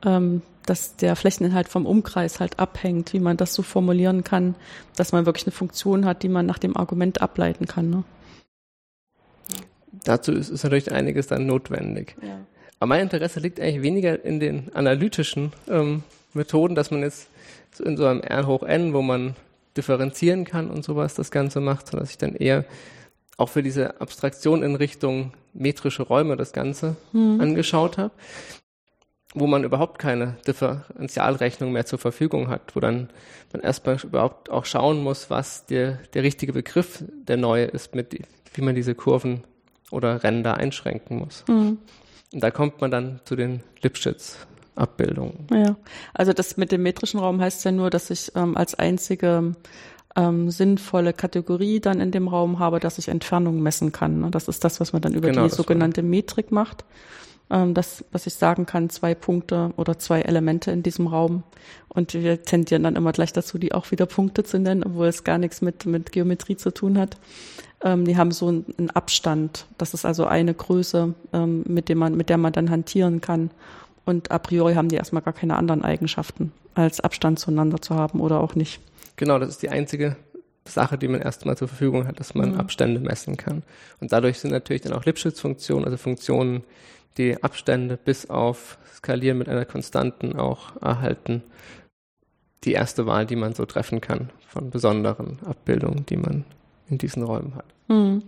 ähm, 0.05 0.41
dass 0.65 0.95
der 0.95 1.15
Flächeninhalt 1.15 1.67
vom 1.67 1.85
Umkreis 1.85 2.39
halt 2.39 2.59
abhängt, 2.59 3.13
wie 3.13 3.19
man 3.19 3.37
das 3.37 3.53
so 3.53 3.63
formulieren 3.63 4.23
kann, 4.23 4.55
dass 4.95 5.11
man 5.11 5.25
wirklich 5.25 5.45
eine 5.45 5.51
Funktion 5.51 6.05
hat, 6.05 6.23
die 6.23 6.29
man 6.29 6.45
nach 6.45 6.59
dem 6.59 6.77
Argument 6.77 7.21
ableiten 7.21 7.65
kann. 7.65 7.89
Ne? 7.89 8.03
Dazu 10.03 10.31
ist, 10.31 10.49
ist, 10.49 10.63
natürlich 10.63 10.91
einiges 10.91 11.27
dann 11.27 11.45
notwendig. 11.45 12.15
Ja. 12.21 12.39
Aber 12.79 12.89
mein 12.89 13.01
Interesse 13.01 13.39
liegt 13.39 13.59
eigentlich 13.59 13.81
weniger 13.81 14.23
in 14.23 14.39
den 14.39 14.73
analytischen 14.73 15.53
ähm, 15.69 16.03
Methoden, 16.33 16.75
dass 16.75 16.91
man 16.91 17.01
jetzt 17.01 17.27
in 17.79 17.97
so 17.97 18.05
einem 18.05 18.21
R 18.21 18.47
hoch 18.47 18.63
n, 18.63 18.93
wo 18.93 19.01
man 19.01 19.35
differenzieren 19.77 20.45
kann 20.45 20.69
und 20.69 20.83
sowas 20.83 21.13
das 21.13 21.31
Ganze 21.31 21.59
macht, 21.59 21.87
sondern 21.87 22.03
dass 22.03 22.11
ich 22.11 22.17
dann 22.17 22.35
eher 22.35 22.65
auch 23.37 23.49
für 23.49 23.63
diese 23.63 23.99
Abstraktion 24.01 24.63
in 24.63 24.75
Richtung 24.75 25.33
metrische 25.53 26.03
Räume 26.03 26.37
das 26.37 26.53
Ganze 26.53 26.95
mhm. 27.11 27.39
angeschaut 27.41 27.97
habe, 27.97 28.13
wo 29.33 29.47
man 29.47 29.63
überhaupt 29.63 29.99
keine 29.99 30.37
Differentialrechnung 30.47 31.71
mehr 31.71 31.85
zur 31.85 31.99
Verfügung 31.99 32.49
hat, 32.49 32.75
wo 32.75 32.79
dann 32.79 33.09
man 33.51 33.61
erstmal 33.61 33.97
überhaupt 34.03 34.49
auch 34.49 34.65
schauen 34.65 35.01
muss, 35.01 35.29
was 35.29 35.65
der, 35.65 35.99
der 36.13 36.23
richtige 36.23 36.53
Begriff 36.53 37.03
der 37.09 37.37
neue 37.37 37.65
ist, 37.65 37.95
mit 37.95 38.19
wie 38.53 38.61
man 38.61 38.75
diese 38.75 38.93
Kurven 38.93 39.43
oder 39.91 40.23
Ränder 40.23 40.57
einschränken 40.57 41.17
muss. 41.17 41.43
Mhm. 41.47 41.79
Und 42.33 42.43
da 42.43 42.51
kommt 42.51 42.81
man 42.81 42.91
dann 42.91 43.19
zu 43.25 43.35
den 43.35 43.61
Lipschitz-Abbildungen. 43.81 45.47
Ja, 45.51 45.75
also 46.13 46.33
das 46.33 46.57
mit 46.57 46.71
dem 46.71 46.83
metrischen 46.83 47.19
Raum 47.19 47.39
heißt 47.39 47.63
ja 47.65 47.71
nur, 47.71 47.89
dass 47.89 48.09
ich 48.09 48.31
ähm, 48.35 48.57
als 48.57 48.73
einzige 48.75 49.53
ähm, 50.15 50.49
sinnvolle 50.49 51.13
Kategorie 51.13 51.79
dann 51.79 51.99
in 51.99 52.11
dem 52.11 52.27
Raum 52.27 52.59
habe, 52.59 52.79
dass 52.79 52.97
ich 52.97 53.07
Entfernung 53.07 53.61
messen 53.61 53.91
kann. 53.91 54.19
Ne? 54.19 54.31
Das 54.31 54.47
ist 54.47 54.63
das, 54.63 54.79
was 54.79 54.93
man 54.93 55.01
dann 55.01 55.13
über 55.13 55.29
genau, 55.29 55.43
die 55.47 55.53
sogenannte 55.53 56.03
Metrik 56.03 56.51
macht. 56.51 56.85
Ähm, 57.49 57.73
das, 57.73 58.03
was 58.11 58.27
ich 58.27 58.35
sagen 58.35 58.65
kann, 58.65 58.89
zwei 58.89 59.15
Punkte 59.15 59.71
oder 59.75 59.97
zwei 59.99 60.21
Elemente 60.21 60.71
in 60.71 60.83
diesem 60.83 61.07
Raum. 61.07 61.43
Und 61.89 62.13
wir 62.13 62.43
tendieren 62.43 62.83
dann 62.83 62.95
immer 62.95 63.11
gleich 63.11 63.33
dazu, 63.33 63.57
die 63.57 63.73
auch 63.73 63.91
wieder 63.91 64.05
Punkte 64.05 64.43
zu 64.43 64.59
nennen, 64.59 64.83
obwohl 64.83 65.07
es 65.07 65.23
gar 65.23 65.37
nichts 65.37 65.61
mit, 65.61 65.85
mit 65.85 66.11
Geometrie 66.11 66.57
zu 66.57 66.71
tun 66.71 66.97
hat. 66.97 67.17
Ähm, 67.83 68.05
die 68.05 68.17
haben 68.17 68.31
so 68.31 68.47
einen, 68.47 68.65
einen 68.77 68.89
Abstand. 68.91 69.65
Das 69.77 69.93
ist 69.93 70.05
also 70.05 70.25
eine 70.25 70.53
Größe, 70.53 71.13
ähm, 71.33 71.63
mit, 71.67 71.89
dem 71.89 71.97
man, 71.97 72.15
mit 72.15 72.29
der 72.29 72.37
man 72.37 72.53
dann 72.53 72.69
hantieren 72.69 73.19
kann. 73.19 73.51
Und 74.05 74.31
a 74.31 74.39
priori 74.39 74.75
haben 74.75 74.89
die 74.89 74.95
erstmal 74.95 75.21
gar 75.21 75.33
keine 75.33 75.55
anderen 75.55 75.83
Eigenschaften, 75.83 76.51
als 76.75 76.99
Abstand 76.99 77.39
zueinander 77.39 77.81
zu 77.81 77.95
haben 77.95 78.19
oder 78.19 78.41
auch 78.41 78.55
nicht. 78.55 78.81
Genau, 79.15 79.39
das 79.39 79.49
ist 79.49 79.61
die 79.61 79.69
einzige 79.69 80.15
Sache, 80.67 80.97
die 80.97 81.07
man 81.07 81.21
erstmal 81.21 81.57
zur 81.57 81.67
Verfügung 81.67 82.07
hat, 82.07 82.19
dass 82.19 82.35
man 82.35 82.53
mhm. 82.53 82.59
Abstände 82.59 82.99
messen 82.99 83.37
kann. 83.37 83.63
Und 83.99 84.11
dadurch 84.11 84.39
sind 84.39 84.51
natürlich 84.51 84.81
dann 84.81 84.93
auch 84.93 85.05
Lipschitz-Funktionen, 85.05 85.85
also 85.85 85.97
Funktionen, 85.97 86.63
die 87.17 87.41
Abstände 87.43 87.97
bis 87.97 88.29
auf 88.29 88.77
Skalieren 88.95 89.37
mit 89.37 89.49
einer 89.49 89.65
Konstanten 89.65 90.35
auch 90.35 90.81
erhalten, 90.81 91.43
die 92.63 92.71
erste 92.71 93.05
Wahl, 93.05 93.25
die 93.25 93.35
man 93.35 93.53
so 93.53 93.65
treffen 93.65 94.01
kann 94.01 94.29
von 94.47 94.69
besonderen 94.69 95.39
Abbildungen, 95.45 96.05
die 96.05 96.17
man 96.17 96.45
in 96.89 96.97
diesen 96.97 97.23
Räumen 97.23 97.55
hat. 97.55 97.65
Mhm. 97.87 98.23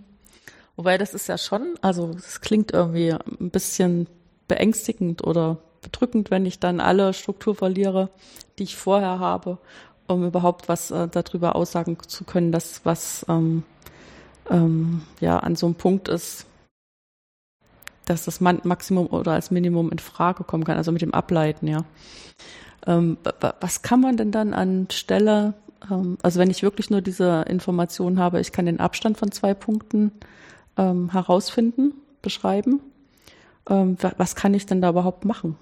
Wobei 0.76 0.98
das 0.98 1.14
ist 1.14 1.28
ja 1.28 1.38
schon, 1.38 1.76
also 1.82 2.12
es 2.18 2.42
klingt 2.42 2.74
irgendwie 2.74 3.14
ein 3.14 3.50
bisschen 3.50 4.08
beängstigend 4.48 5.24
oder 5.24 5.58
bedrückend, 5.82 6.32
wenn 6.32 6.46
ich 6.46 6.60
dann 6.60 6.82
alle 6.82 7.14
Struktur 7.14 7.56
verliere, 7.56 8.10
die 8.60 8.64
ich 8.64 8.76
vorher 8.76 9.20
habe 9.20 9.58
um 10.08 10.26
überhaupt 10.26 10.70
was 10.70 10.92
äh, 10.92 11.08
darüber 11.08 11.56
aussagen 11.56 11.98
zu 12.08 12.24
können, 12.24 12.52
dass 12.52 12.82
was 12.86 13.26
ähm, 13.30 13.64
ähm, 14.50 15.02
ja 15.20 15.40
an 15.40 15.56
so 15.56 15.66
einem 15.66 15.76
Punkt 15.76 16.08
ist, 16.08 16.46
dass 18.06 18.26
das 18.26 18.40
Maximum 18.40 19.08
oder 19.08 19.34
als 19.34 19.52
Minimum 19.52 19.92
in 19.92 20.00
Frage 20.00 20.44
kommen 20.44 20.64
kann, 20.64 20.78
also 20.78 20.92
mit 20.92 21.02
dem 21.02 21.14
Ableiten, 21.14 21.68
ja. 21.68 21.86
Ähm, 22.86 23.18
was 23.62 23.82
kann 23.82 24.00
man 24.00 24.16
denn 24.16 24.32
dann 24.32 24.54
anstelle, 24.54 25.56
ähm, 25.90 26.18
also 26.22 26.40
wenn 26.40 26.52
ich 26.52 26.62
wirklich 26.62 26.92
nur 26.92 27.02
diese 27.02 27.46
Information 27.48 28.20
habe, 28.20 28.40
ich 28.40 28.52
kann 28.52 28.68
den 28.68 28.80
Abstand 28.80 29.18
von 29.18 29.32
zwei 29.32 29.56
Punkten 29.56 30.12
ähm, 30.78 31.12
herausfinden, 31.12 31.94
beschreiben, 32.22 32.80
ähm, 33.68 33.98
was 34.18 34.36
kann 34.36 34.54
ich 34.54 34.68
denn 34.68 34.82
da 34.82 34.90
überhaupt 34.90 35.26
machen? 35.26 35.58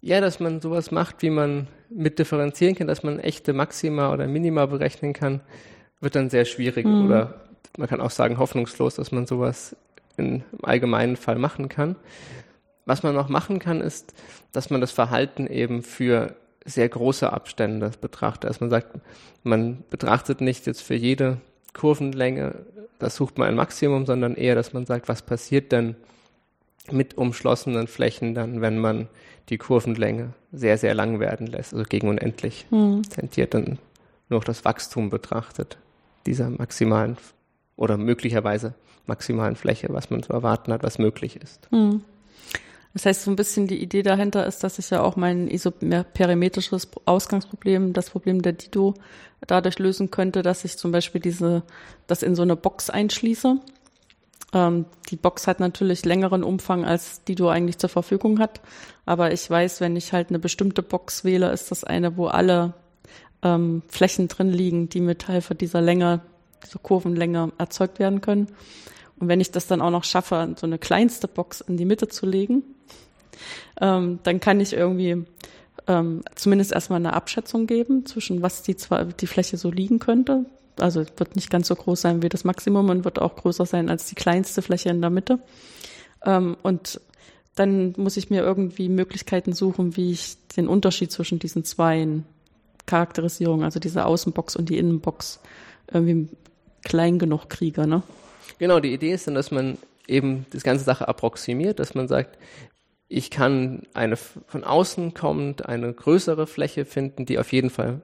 Ja, 0.00 0.20
dass 0.20 0.40
man 0.40 0.60
sowas 0.60 0.90
macht, 0.90 1.22
wie 1.22 1.30
man 1.30 1.66
mit 1.90 2.18
differenzieren 2.18 2.74
kann, 2.74 2.86
dass 2.86 3.02
man 3.02 3.18
echte 3.18 3.52
Maxima 3.52 4.12
oder 4.12 4.26
Minima 4.26 4.66
berechnen 4.66 5.12
kann, 5.12 5.40
wird 6.00 6.14
dann 6.14 6.30
sehr 6.30 6.44
schwierig 6.44 6.86
mhm. 6.86 7.06
oder 7.06 7.40
man 7.76 7.88
kann 7.88 8.00
auch 8.00 8.10
sagen 8.10 8.38
hoffnungslos, 8.38 8.96
dass 8.96 9.12
man 9.12 9.26
sowas 9.26 9.76
im 10.16 10.42
allgemeinen 10.62 11.16
Fall 11.16 11.38
machen 11.38 11.68
kann. 11.68 11.96
Was 12.86 13.02
man 13.02 13.14
noch 13.14 13.28
machen 13.28 13.58
kann, 13.58 13.80
ist, 13.80 14.14
dass 14.52 14.70
man 14.70 14.80
das 14.80 14.90
Verhalten 14.90 15.46
eben 15.46 15.82
für 15.82 16.34
sehr 16.64 16.88
große 16.88 17.32
Abstände 17.32 17.90
betrachtet. 18.00 18.48
Also 18.48 18.60
man 18.60 18.70
sagt, 18.70 18.98
man 19.42 19.84
betrachtet 19.90 20.40
nicht 20.40 20.66
jetzt 20.66 20.82
für 20.82 20.94
jede 20.94 21.38
Kurvenlänge, 21.74 22.54
das 22.98 23.14
sucht 23.14 23.38
man 23.38 23.48
ein 23.48 23.54
Maximum, 23.54 24.06
sondern 24.06 24.34
eher, 24.34 24.54
dass 24.54 24.72
man 24.72 24.86
sagt, 24.86 25.08
was 25.08 25.22
passiert 25.22 25.70
denn 25.70 25.96
mit 26.92 27.16
umschlossenen 27.16 27.86
Flächen 27.86 28.34
dann, 28.34 28.60
wenn 28.60 28.78
man 28.78 29.08
die 29.48 29.58
Kurvenlänge 29.58 30.34
sehr, 30.52 30.78
sehr 30.78 30.94
lang 30.94 31.20
werden 31.20 31.46
lässt, 31.46 31.72
also 31.72 31.84
gegen 31.84 32.08
unendlich 32.08 32.66
hm. 32.70 33.02
zentriert 33.08 33.54
dann 33.54 33.78
nur 34.28 34.40
das 34.40 34.64
Wachstum 34.64 35.10
betrachtet, 35.10 35.78
dieser 36.26 36.50
maximalen 36.50 37.16
oder 37.76 37.96
möglicherweise 37.96 38.74
maximalen 39.06 39.56
Fläche, 39.56 39.88
was 39.90 40.10
man 40.10 40.22
zu 40.22 40.32
erwarten 40.32 40.72
hat, 40.72 40.82
was 40.82 40.98
möglich 40.98 41.36
ist. 41.36 41.68
Hm. 41.70 42.02
Das 42.94 43.06
heißt, 43.06 43.22
so 43.22 43.30
ein 43.30 43.36
bisschen 43.36 43.66
die 43.66 43.80
Idee 43.80 44.02
dahinter 44.02 44.46
ist, 44.46 44.64
dass 44.64 44.78
ich 44.78 44.90
ja 44.90 45.02
auch 45.02 45.16
mein 45.16 45.48
isoperimetrisches 45.48 46.88
Ausgangsproblem, 47.04 47.92
das 47.92 48.10
Problem 48.10 48.42
der 48.42 48.54
Dido, 48.54 48.94
dadurch 49.46 49.78
lösen 49.78 50.10
könnte, 50.10 50.42
dass 50.42 50.64
ich 50.64 50.76
zum 50.78 50.90
Beispiel 50.90 51.20
diese, 51.20 51.62
das 52.06 52.22
in 52.22 52.34
so 52.34 52.42
eine 52.42 52.56
Box 52.56 52.90
einschließe. 52.90 53.60
Ähm, 54.52 54.86
die 55.10 55.16
Box 55.16 55.46
hat 55.46 55.60
natürlich 55.60 56.04
längeren 56.04 56.42
Umfang, 56.42 56.84
als 56.84 57.24
Dido 57.24 57.48
eigentlich 57.48 57.78
zur 57.78 57.90
Verfügung 57.90 58.38
hat. 58.38 58.60
Aber 59.06 59.32
ich 59.32 59.48
weiß, 59.48 59.80
wenn 59.80 59.96
ich 59.96 60.12
halt 60.12 60.30
eine 60.30 60.38
bestimmte 60.38 60.82
Box 60.82 61.24
wähle, 61.24 61.50
ist 61.50 61.70
das 61.70 61.84
eine, 61.84 62.16
wo 62.16 62.26
alle 62.26 62.74
ähm, 63.42 63.82
Flächen 63.88 64.28
drin 64.28 64.50
liegen, 64.50 64.88
die 64.88 65.00
mit 65.00 65.26
Hilfe 65.26 65.54
dieser 65.54 65.80
Länge, 65.80 66.20
dieser 66.64 66.78
Kurvenlänge 66.78 67.52
erzeugt 67.58 67.98
werden 67.98 68.20
können. 68.20 68.48
Und 69.18 69.28
wenn 69.28 69.40
ich 69.40 69.50
das 69.50 69.66
dann 69.66 69.80
auch 69.80 69.90
noch 69.90 70.04
schaffe, 70.04 70.54
so 70.58 70.66
eine 70.66 70.78
kleinste 70.78 71.28
Box 71.28 71.60
in 71.60 71.76
die 71.76 71.84
Mitte 71.84 72.08
zu 72.08 72.26
legen, 72.26 72.62
ähm, 73.80 74.20
dann 74.22 74.40
kann 74.40 74.60
ich 74.60 74.72
irgendwie 74.72 75.24
ähm, 75.86 76.22
zumindest 76.34 76.72
erstmal 76.72 77.00
eine 77.00 77.14
Abschätzung 77.14 77.66
geben 77.66 78.06
zwischen 78.06 78.42
was 78.42 78.62
die, 78.62 78.76
zwar, 78.76 79.04
die 79.04 79.26
Fläche 79.26 79.56
so 79.56 79.70
liegen 79.70 79.98
könnte. 79.98 80.44
Also 80.82 81.04
wird 81.16 81.36
nicht 81.36 81.50
ganz 81.50 81.68
so 81.68 81.74
groß 81.74 82.00
sein 82.00 82.22
wie 82.22 82.28
das 82.28 82.44
Maximum 82.44 82.88
und 82.90 83.04
wird 83.04 83.20
auch 83.20 83.36
größer 83.36 83.66
sein 83.66 83.88
als 83.88 84.06
die 84.06 84.14
kleinste 84.14 84.62
Fläche 84.62 84.90
in 84.90 85.00
der 85.00 85.10
Mitte. 85.10 85.38
Ähm, 86.24 86.56
und 86.62 87.00
dann 87.54 87.94
muss 87.96 88.16
ich 88.16 88.30
mir 88.30 88.42
irgendwie 88.42 88.88
Möglichkeiten 88.88 89.52
suchen, 89.52 89.96
wie 89.96 90.12
ich 90.12 90.36
den 90.56 90.68
Unterschied 90.68 91.10
zwischen 91.10 91.38
diesen 91.38 91.64
zwei 91.64 92.06
Charakterisierungen, 92.86 93.64
also 93.64 93.80
diese 93.80 94.06
Außenbox 94.06 94.56
und 94.56 94.68
die 94.68 94.78
Innenbox, 94.78 95.40
irgendwie 95.92 96.28
klein 96.84 97.18
genug 97.18 97.48
kriege. 97.48 97.86
Ne? 97.86 98.02
Genau, 98.58 98.80
die 98.80 98.92
Idee 98.92 99.12
ist 99.12 99.26
dann, 99.26 99.34
dass 99.34 99.50
man 99.50 99.78
eben 100.06 100.46
das 100.50 100.62
ganze 100.62 100.84
Sache 100.84 101.08
approximiert, 101.08 101.78
dass 101.78 101.94
man 101.94 102.08
sagt, 102.08 102.38
ich 103.08 103.30
kann 103.30 103.82
eine 103.94 104.16
von 104.16 104.64
außen 104.64 105.14
kommend 105.14 105.66
eine 105.66 105.92
größere 105.92 106.46
Fläche 106.46 106.84
finden, 106.84 107.26
die 107.26 107.38
auf 107.38 107.52
jeden 107.52 107.70
Fall 107.70 108.02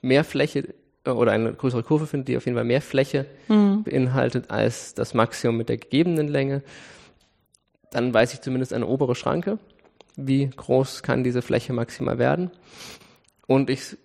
mehr 0.00 0.24
Fläche 0.24 0.74
oder 1.16 1.32
eine 1.32 1.52
größere 1.52 1.82
Kurve 1.82 2.06
finden, 2.06 2.26
die 2.26 2.36
auf 2.36 2.44
jeden 2.46 2.56
Fall 2.56 2.64
mehr 2.64 2.82
Fläche 2.82 3.26
mhm. 3.48 3.84
beinhaltet 3.84 4.50
als 4.50 4.94
das 4.94 5.14
Maximum 5.14 5.56
mit 5.56 5.68
der 5.68 5.78
gegebenen 5.78 6.28
Länge. 6.28 6.62
Dann 7.90 8.12
weiß 8.12 8.34
ich 8.34 8.40
zumindest 8.40 8.72
eine 8.72 8.86
obere 8.86 9.14
Schranke. 9.14 9.58
Wie 10.16 10.48
groß 10.48 11.02
kann 11.02 11.24
diese 11.24 11.42
Fläche 11.42 11.72
maximal 11.72 12.18
werden? 12.18 12.50
Und 13.46 13.70
ich 13.70 13.96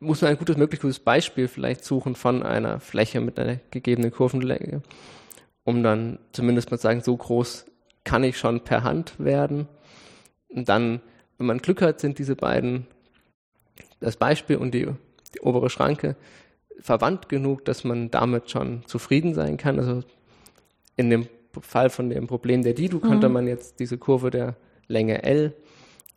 muss 0.00 0.22
mir 0.22 0.28
ein 0.28 0.38
gutes, 0.38 0.56
möglichst 0.56 0.82
gutes 0.82 0.98
Beispiel 0.98 1.46
vielleicht 1.46 1.84
suchen 1.84 2.14
von 2.14 2.42
einer 2.42 2.80
Fläche 2.80 3.20
mit 3.20 3.38
einer 3.38 3.56
gegebenen 3.70 4.10
Kurvenlänge, 4.10 4.82
um 5.64 5.82
dann 5.82 6.18
zumindest 6.32 6.70
mal 6.70 6.78
sagen, 6.78 7.02
so 7.02 7.16
groß 7.16 7.66
kann 8.04 8.24
ich 8.24 8.38
schon 8.38 8.64
per 8.64 8.82
Hand 8.82 9.14
werden. 9.18 9.68
Und 10.48 10.68
dann, 10.68 11.00
wenn 11.36 11.46
man 11.46 11.58
Glück 11.58 11.82
hat, 11.82 12.00
sind 12.00 12.18
diese 12.18 12.34
beiden, 12.34 12.86
das 14.00 14.16
Beispiel 14.16 14.56
und 14.56 14.72
die 14.72 14.88
obere 15.40 15.70
Schranke, 15.70 16.16
verwandt 16.80 17.28
genug, 17.28 17.64
dass 17.64 17.84
man 17.84 18.10
damit 18.10 18.50
schon 18.50 18.84
zufrieden 18.86 19.34
sein 19.34 19.56
kann. 19.56 19.78
Also 19.78 20.02
in 20.96 21.10
dem 21.10 21.28
Fall 21.60 21.90
von 21.90 22.10
dem 22.10 22.26
Problem 22.26 22.62
der 22.62 22.74
Didu 22.74 22.98
mhm. 22.98 23.02
könnte 23.02 23.28
man 23.28 23.46
jetzt 23.46 23.80
diese 23.80 23.98
Kurve 23.98 24.30
der 24.30 24.56
Länge 24.86 25.22
L 25.22 25.54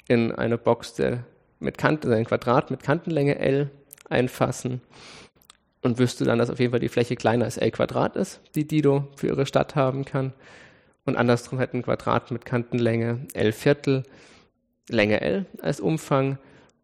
in 0.07 0.31
eine 0.31 0.57
Box 0.57 0.93
der 0.93 1.23
mit 1.59 1.77
Kante, 1.77 2.07
also 2.07 2.17
ein 2.17 2.25
Quadrat 2.25 2.71
mit 2.71 2.83
Kantenlänge 2.83 3.39
L 3.39 3.71
einfassen 4.09 4.81
und 5.81 5.97
wüsste 5.97 6.25
dann, 6.25 6.39
dass 6.39 6.49
auf 6.49 6.59
jeden 6.59 6.71
Fall 6.71 6.79
die 6.79 6.89
Fläche 6.89 7.15
kleiner 7.15 7.45
als 7.45 7.57
L 7.57 7.71
Quadrat 7.71 8.15
ist, 8.15 8.41
die 8.55 8.67
Dido 8.67 9.07
für 9.15 9.27
ihre 9.27 9.45
Stadt 9.45 9.75
haben 9.75 10.05
kann 10.05 10.33
und 11.05 11.17
andersrum 11.17 11.59
hätten 11.59 11.77
ein 11.77 11.83
Quadrat 11.83 12.31
mit 12.31 12.45
Kantenlänge 12.45 13.25
L 13.33 13.51
Viertel, 13.51 14.03
Länge 14.89 15.21
L 15.21 15.45
als 15.61 15.79
Umfang 15.79 16.37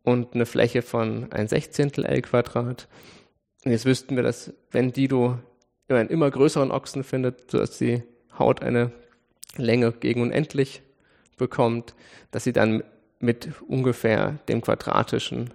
und 0.09 0.33
eine 0.33 0.45
Fläche 0.45 0.81
von 0.81 1.31
ein 1.31 1.47
Sechzehntel 1.47 2.05
L 2.05 2.21
Quadrat. 2.21 2.87
Und 3.65 3.71
jetzt 3.71 3.85
wüssten 3.85 4.15
wir, 4.15 4.23
dass 4.23 4.53
wenn 4.71 4.91
Dido 4.91 5.37
einen 5.87 6.09
immer 6.09 6.29
größeren 6.29 6.71
Ochsen 6.71 7.03
findet, 7.03 7.51
sodass 7.51 7.77
die 7.77 8.03
Haut 8.37 8.61
eine 8.61 8.91
Länge 9.57 9.91
gegen 9.91 10.21
unendlich 10.21 10.81
bekommt, 11.37 11.95
dass 12.31 12.43
sie 12.43 12.53
dann 12.53 12.83
mit 13.19 13.49
ungefähr 13.67 14.39
dem 14.47 14.61
Quadratischen 14.61 15.51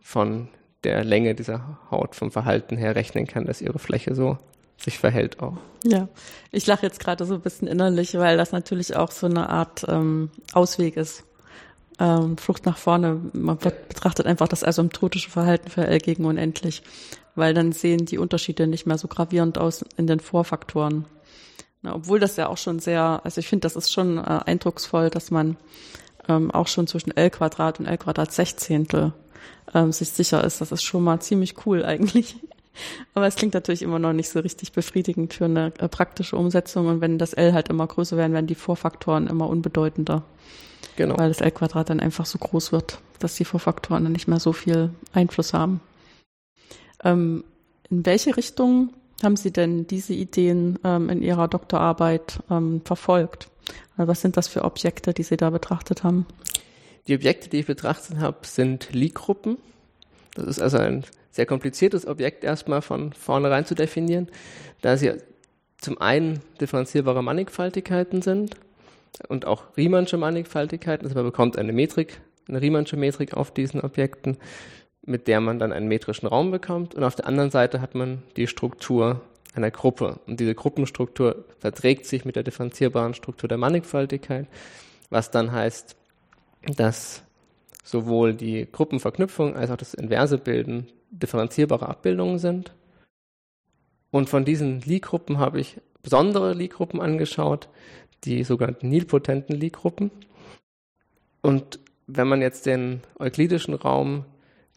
von 0.00 0.48
der 0.84 1.04
Länge 1.04 1.34
dieser 1.34 1.78
Haut 1.90 2.14
vom 2.14 2.30
Verhalten 2.30 2.76
her 2.76 2.94
rechnen 2.94 3.26
kann, 3.26 3.44
dass 3.44 3.60
ihre 3.60 3.78
Fläche 3.78 4.14
so 4.14 4.38
sich 4.78 4.98
verhält 4.98 5.40
auch. 5.40 5.56
Ja, 5.84 6.08
ich 6.52 6.66
lache 6.66 6.86
jetzt 6.86 7.00
gerade 7.00 7.24
so 7.24 7.34
ein 7.34 7.40
bisschen 7.40 7.68
innerlich, 7.68 8.14
weil 8.14 8.36
das 8.36 8.52
natürlich 8.52 8.96
auch 8.96 9.10
so 9.10 9.26
eine 9.26 9.48
Art 9.48 9.84
ähm, 9.88 10.30
Ausweg 10.52 10.96
ist. 10.96 11.24
Ähm, 12.00 12.36
Flucht 12.36 12.64
nach 12.66 12.78
vorne. 12.78 13.20
Man 13.32 13.58
betrachtet 13.58 14.26
einfach 14.26 14.48
das 14.48 14.62
asymptotische 14.62 15.30
Verhalten 15.30 15.68
für 15.68 15.86
L 15.86 15.98
gegen 15.98 16.24
unendlich, 16.24 16.82
weil 17.34 17.54
dann 17.54 17.72
sehen 17.72 18.06
die 18.06 18.18
Unterschiede 18.18 18.66
nicht 18.66 18.86
mehr 18.86 18.98
so 18.98 19.08
gravierend 19.08 19.58
aus 19.58 19.84
in 19.96 20.06
den 20.06 20.20
Vorfaktoren. 20.20 21.06
Na, 21.82 21.94
obwohl 21.94 22.20
das 22.20 22.36
ja 22.36 22.48
auch 22.48 22.56
schon 22.56 22.78
sehr, 22.78 23.20
also 23.24 23.38
ich 23.38 23.48
finde, 23.48 23.62
das 23.62 23.76
ist 23.76 23.92
schon 23.92 24.18
äh, 24.18 24.40
eindrucksvoll, 24.46 25.10
dass 25.10 25.30
man 25.30 25.56
ähm, 26.28 26.50
auch 26.50 26.68
schon 26.68 26.86
zwischen 26.86 27.16
L 27.16 27.30
Quadrat 27.30 27.80
und 27.80 27.86
L 27.86 27.98
Quadrat 27.98 28.32
Sechzehntel 28.32 29.12
ähm, 29.74 29.92
sich 29.92 30.10
sicher 30.10 30.42
ist. 30.44 30.60
Das 30.60 30.72
ist 30.72 30.82
schon 30.82 31.02
mal 31.02 31.20
ziemlich 31.20 31.66
cool 31.66 31.84
eigentlich. 31.84 32.36
Aber 33.14 33.26
es 33.26 33.36
klingt 33.36 33.54
natürlich 33.54 33.82
immer 33.82 33.98
noch 33.98 34.12
nicht 34.12 34.28
so 34.28 34.40
richtig 34.40 34.72
befriedigend 34.72 35.34
für 35.34 35.46
eine 35.46 35.72
äh, 35.78 35.88
praktische 35.88 36.36
Umsetzung. 36.36 36.86
Und 36.86 37.00
wenn 37.00 37.18
das 37.18 37.32
L 37.32 37.52
halt 37.52 37.68
immer 37.68 37.86
größer 37.86 38.16
werden, 38.16 38.32
werden 38.32 38.46
die 38.46 38.54
Vorfaktoren 38.54 39.26
immer 39.26 39.48
unbedeutender. 39.48 40.24
Genau. 40.96 41.18
Weil 41.18 41.28
das 41.28 41.40
L-Quadrat 41.40 41.90
dann 41.90 42.00
einfach 42.00 42.26
so 42.26 42.38
groß 42.38 42.72
wird, 42.72 42.98
dass 43.18 43.34
die 43.34 43.44
Vorfaktoren 43.44 44.04
dann 44.04 44.12
nicht 44.12 44.28
mehr 44.28 44.40
so 44.40 44.52
viel 44.52 44.90
Einfluss 45.12 45.54
haben. 45.54 45.80
Ähm, 47.04 47.44
in 47.90 48.04
welche 48.04 48.36
Richtung 48.36 48.92
haben 49.22 49.36
Sie 49.36 49.52
denn 49.52 49.86
diese 49.86 50.14
Ideen 50.14 50.78
ähm, 50.84 51.08
in 51.10 51.22
Ihrer 51.22 51.48
Doktorarbeit 51.48 52.40
ähm, 52.50 52.82
verfolgt? 52.84 53.48
Also 53.96 54.08
was 54.08 54.20
sind 54.20 54.36
das 54.36 54.48
für 54.48 54.64
Objekte, 54.64 55.12
die 55.12 55.22
Sie 55.22 55.36
da 55.36 55.50
betrachtet 55.50 56.04
haben? 56.04 56.26
Die 57.06 57.14
Objekte, 57.14 57.48
die 57.48 57.58
ich 57.58 57.66
betrachtet 57.66 58.18
habe, 58.18 58.38
sind 58.42 58.92
Lie-Gruppen. 58.92 59.56
Das 60.34 60.46
ist 60.46 60.60
also 60.60 60.78
ein 60.78 61.04
sehr 61.30 61.46
kompliziertes 61.46 62.06
Objekt 62.06 62.44
erstmal 62.44 62.82
von 62.82 63.12
vornherein 63.12 63.64
zu 63.64 63.74
definieren, 63.74 64.28
da 64.82 64.96
sie 64.96 65.14
zum 65.78 66.00
einen 66.00 66.40
differenzierbare 66.60 67.22
Mannigfaltigkeiten 67.22 68.22
sind 68.22 68.56
und 69.28 69.46
auch 69.46 69.76
Riemannsche 69.76 70.16
Mannigfaltigkeiten. 70.16 71.06
Also 71.06 71.16
man 71.16 71.24
bekommt 71.24 71.58
eine 71.58 71.72
Metrik, 71.72 72.20
eine 72.48 72.60
Riemannsche 72.60 72.96
Metrik 72.96 73.34
auf 73.34 73.52
diesen 73.52 73.80
Objekten, 73.80 74.38
mit 75.02 75.26
der 75.28 75.40
man 75.40 75.58
dann 75.58 75.72
einen 75.72 75.88
metrischen 75.88 76.28
Raum 76.28 76.50
bekommt. 76.50 76.94
Und 76.94 77.04
auf 77.04 77.14
der 77.14 77.26
anderen 77.26 77.50
Seite 77.50 77.80
hat 77.80 77.94
man 77.94 78.22
die 78.36 78.46
Struktur 78.46 79.20
einer 79.54 79.70
Gruppe. 79.70 80.20
Und 80.26 80.40
diese 80.40 80.54
Gruppenstruktur 80.54 81.44
verträgt 81.58 82.06
sich 82.06 82.24
mit 82.24 82.36
der 82.36 82.42
differenzierbaren 82.42 83.14
Struktur 83.14 83.48
der 83.48 83.58
Mannigfaltigkeit, 83.58 84.46
was 85.10 85.30
dann 85.30 85.52
heißt, 85.52 85.96
dass 86.76 87.22
sowohl 87.84 88.34
die 88.34 88.68
Gruppenverknüpfung 88.70 89.56
als 89.56 89.70
auch 89.70 89.76
das 89.76 89.94
inverse 89.94 90.38
Bilden 90.38 90.88
differenzierbare 91.10 91.88
Abbildungen 91.88 92.38
sind. 92.38 92.74
Und 94.10 94.28
von 94.28 94.44
diesen 94.44 94.80
Lie-Gruppen 94.82 95.38
habe 95.38 95.60
ich 95.60 95.80
besondere 96.02 96.54
Lie-Gruppen 96.54 97.00
angeschaut, 97.00 97.68
die 98.24 98.44
sogenannten 98.44 98.88
nilpotenten 98.88 99.56
Lie-Gruppen. 99.56 100.10
Und 101.42 101.78
wenn 102.06 102.28
man 102.28 102.42
jetzt 102.42 102.66
den 102.66 103.00
euklidischen 103.18 103.74
Raum, 103.74 104.24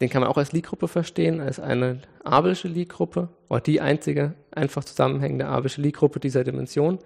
den 0.00 0.10
kann 0.10 0.20
man 0.20 0.30
auch 0.30 0.36
als 0.36 0.52
Lie-Gruppe 0.52 0.88
verstehen, 0.88 1.40
als 1.40 1.60
eine 1.60 2.00
abelsche 2.24 2.68
Lie-Gruppe 2.68 3.28
oder 3.48 3.60
die 3.60 3.80
einzige 3.80 4.34
einfach 4.50 4.84
zusammenhängende 4.84 5.46
abelsche 5.46 5.80
Lie-Gruppe 5.80 6.20
dieser 6.20 6.44
Dimension, 6.44 6.98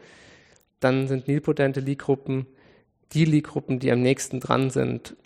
dann 0.81 1.09
sind 1.09 1.29
nilpotente 1.29 1.81
Lie-Gruppen 1.81 2.47
die 3.13 3.25
Lie-Gruppen, 3.25 3.79
die 3.79 3.91
am 3.93 4.01
nächsten 4.01 4.41
dran 4.41 4.71
sind, 4.71 5.17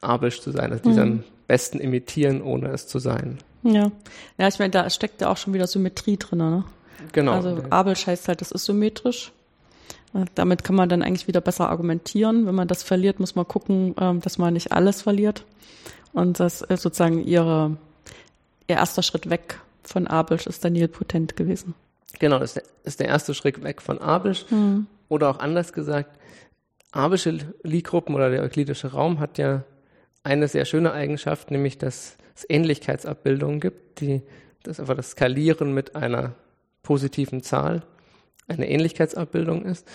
abelsch 0.00 0.40
zu 0.40 0.50
sein, 0.50 0.72
also 0.72 0.84
die 0.84 0.90
mhm. 0.90 0.98
am 0.98 1.24
besten 1.46 1.78
imitieren, 1.78 2.42
ohne 2.42 2.68
es 2.68 2.86
zu 2.86 2.98
sein. 2.98 3.38
Ja, 3.62 3.90
ja 4.38 4.48
ich 4.48 4.58
meine, 4.58 4.70
da 4.70 4.88
steckt 4.90 5.20
ja 5.20 5.30
auch 5.30 5.36
schon 5.36 5.54
wieder 5.54 5.66
Symmetrie 5.66 6.16
drin. 6.16 6.38
Ne? 6.38 6.64
Genau. 7.12 7.32
Also 7.32 7.62
Abelsch 7.70 8.06
heißt 8.06 8.28
halt, 8.28 8.40
das 8.40 8.52
ist 8.52 8.64
symmetrisch. 8.64 9.32
Äh, 10.14 10.24
damit 10.34 10.64
kann 10.64 10.76
man 10.76 10.88
dann 10.88 11.02
eigentlich 11.02 11.28
wieder 11.28 11.40
besser 11.40 11.68
argumentieren. 11.68 12.46
Wenn 12.46 12.54
man 12.54 12.68
das 12.68 12.82
verliert, 12.82 13.20
muss 13.20 13.34
man 13.34 13.46
gucken, 13.46 13.94
ähm, 14.00 14.20
dass 14.20 14.38
man 14.38 14.54
nicht 14.54 14.72
alles 14.72 15.02
verliert. 15.02 15.44
Und 16.12 16.40
das 16.40 16.62
ist 16.62 16.82
sozusagen 16.82 17.24
ihre, 17.24 17.76
ihr 18.68 18.76
erster 18.76 19.02
Schritt 19.02 19.28
weg 19.28 19.60
von 19.82 20.06
Abelsch 20.06 20.46
ist 20.46 20.64
Daniel 20.64 20.88
Potent 20.88 21.36
gewesen. 21.36 21.74
Genau, 22.18 22.38
das 22.38 22.58
ist 22.84 23.00
der 23.00 23.08
erste 23.08 23.34
Schritt 23.34 23.62
weg 23.62 23.82
von 23.82 23.98
Abelsch. 23.98 24.46
Mhm. 24.50 24.86
Oder 25.08 25.30
auch 25.30 25.38
anders 25.38 25.72
gesagt, 25.72 26.18
Abelsche 26.92 27.38
Lie-Gruppen 27.62 28.14
oder 28.14 28.30
der 28.30 28.42
euklidische 28.42 28.92
Raum 28.92 29.20
hat 29.20 29.38
ja 29.38 29.64
eine 30.24 30.48
sehr 30.48 30.64
schöne 30.64 30.92
Eigenschaft, 30.92 31.50
nämlich 31.50 31.78
dass 31.78 32.16
es 32.34 32.46
Ähnlichkeitsabbildungen 32.48 33.60
gibt, 33.60 34.00
die 34.00 34.22
das 34.62 34.80
einfach 34.80 34.96
das 34.96 35.10
Skalieren 35.10 35.72
mit 35.72 35.94
einer 35.94 36.34
positiven 36.82 37.42
Zahl 37.42 37.82
eine 38.48 38.68
Ähnlichkeitsabbildung 38.68 39.64
ist. 39.64 39.86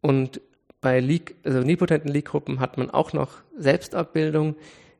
Und 0.00 0.40
bei 0.80 1.00
Leak, 1.00 1.36
also 1.44 1.60
nipotenten 1.60 2.10
Leak-Gruppen 2.10 2.60
hat 2.60 2.78
man 2.78 2.90
auch 2.90 3.12
noch 3.12 3.38
Selbstabbildungen, 3.56 4.54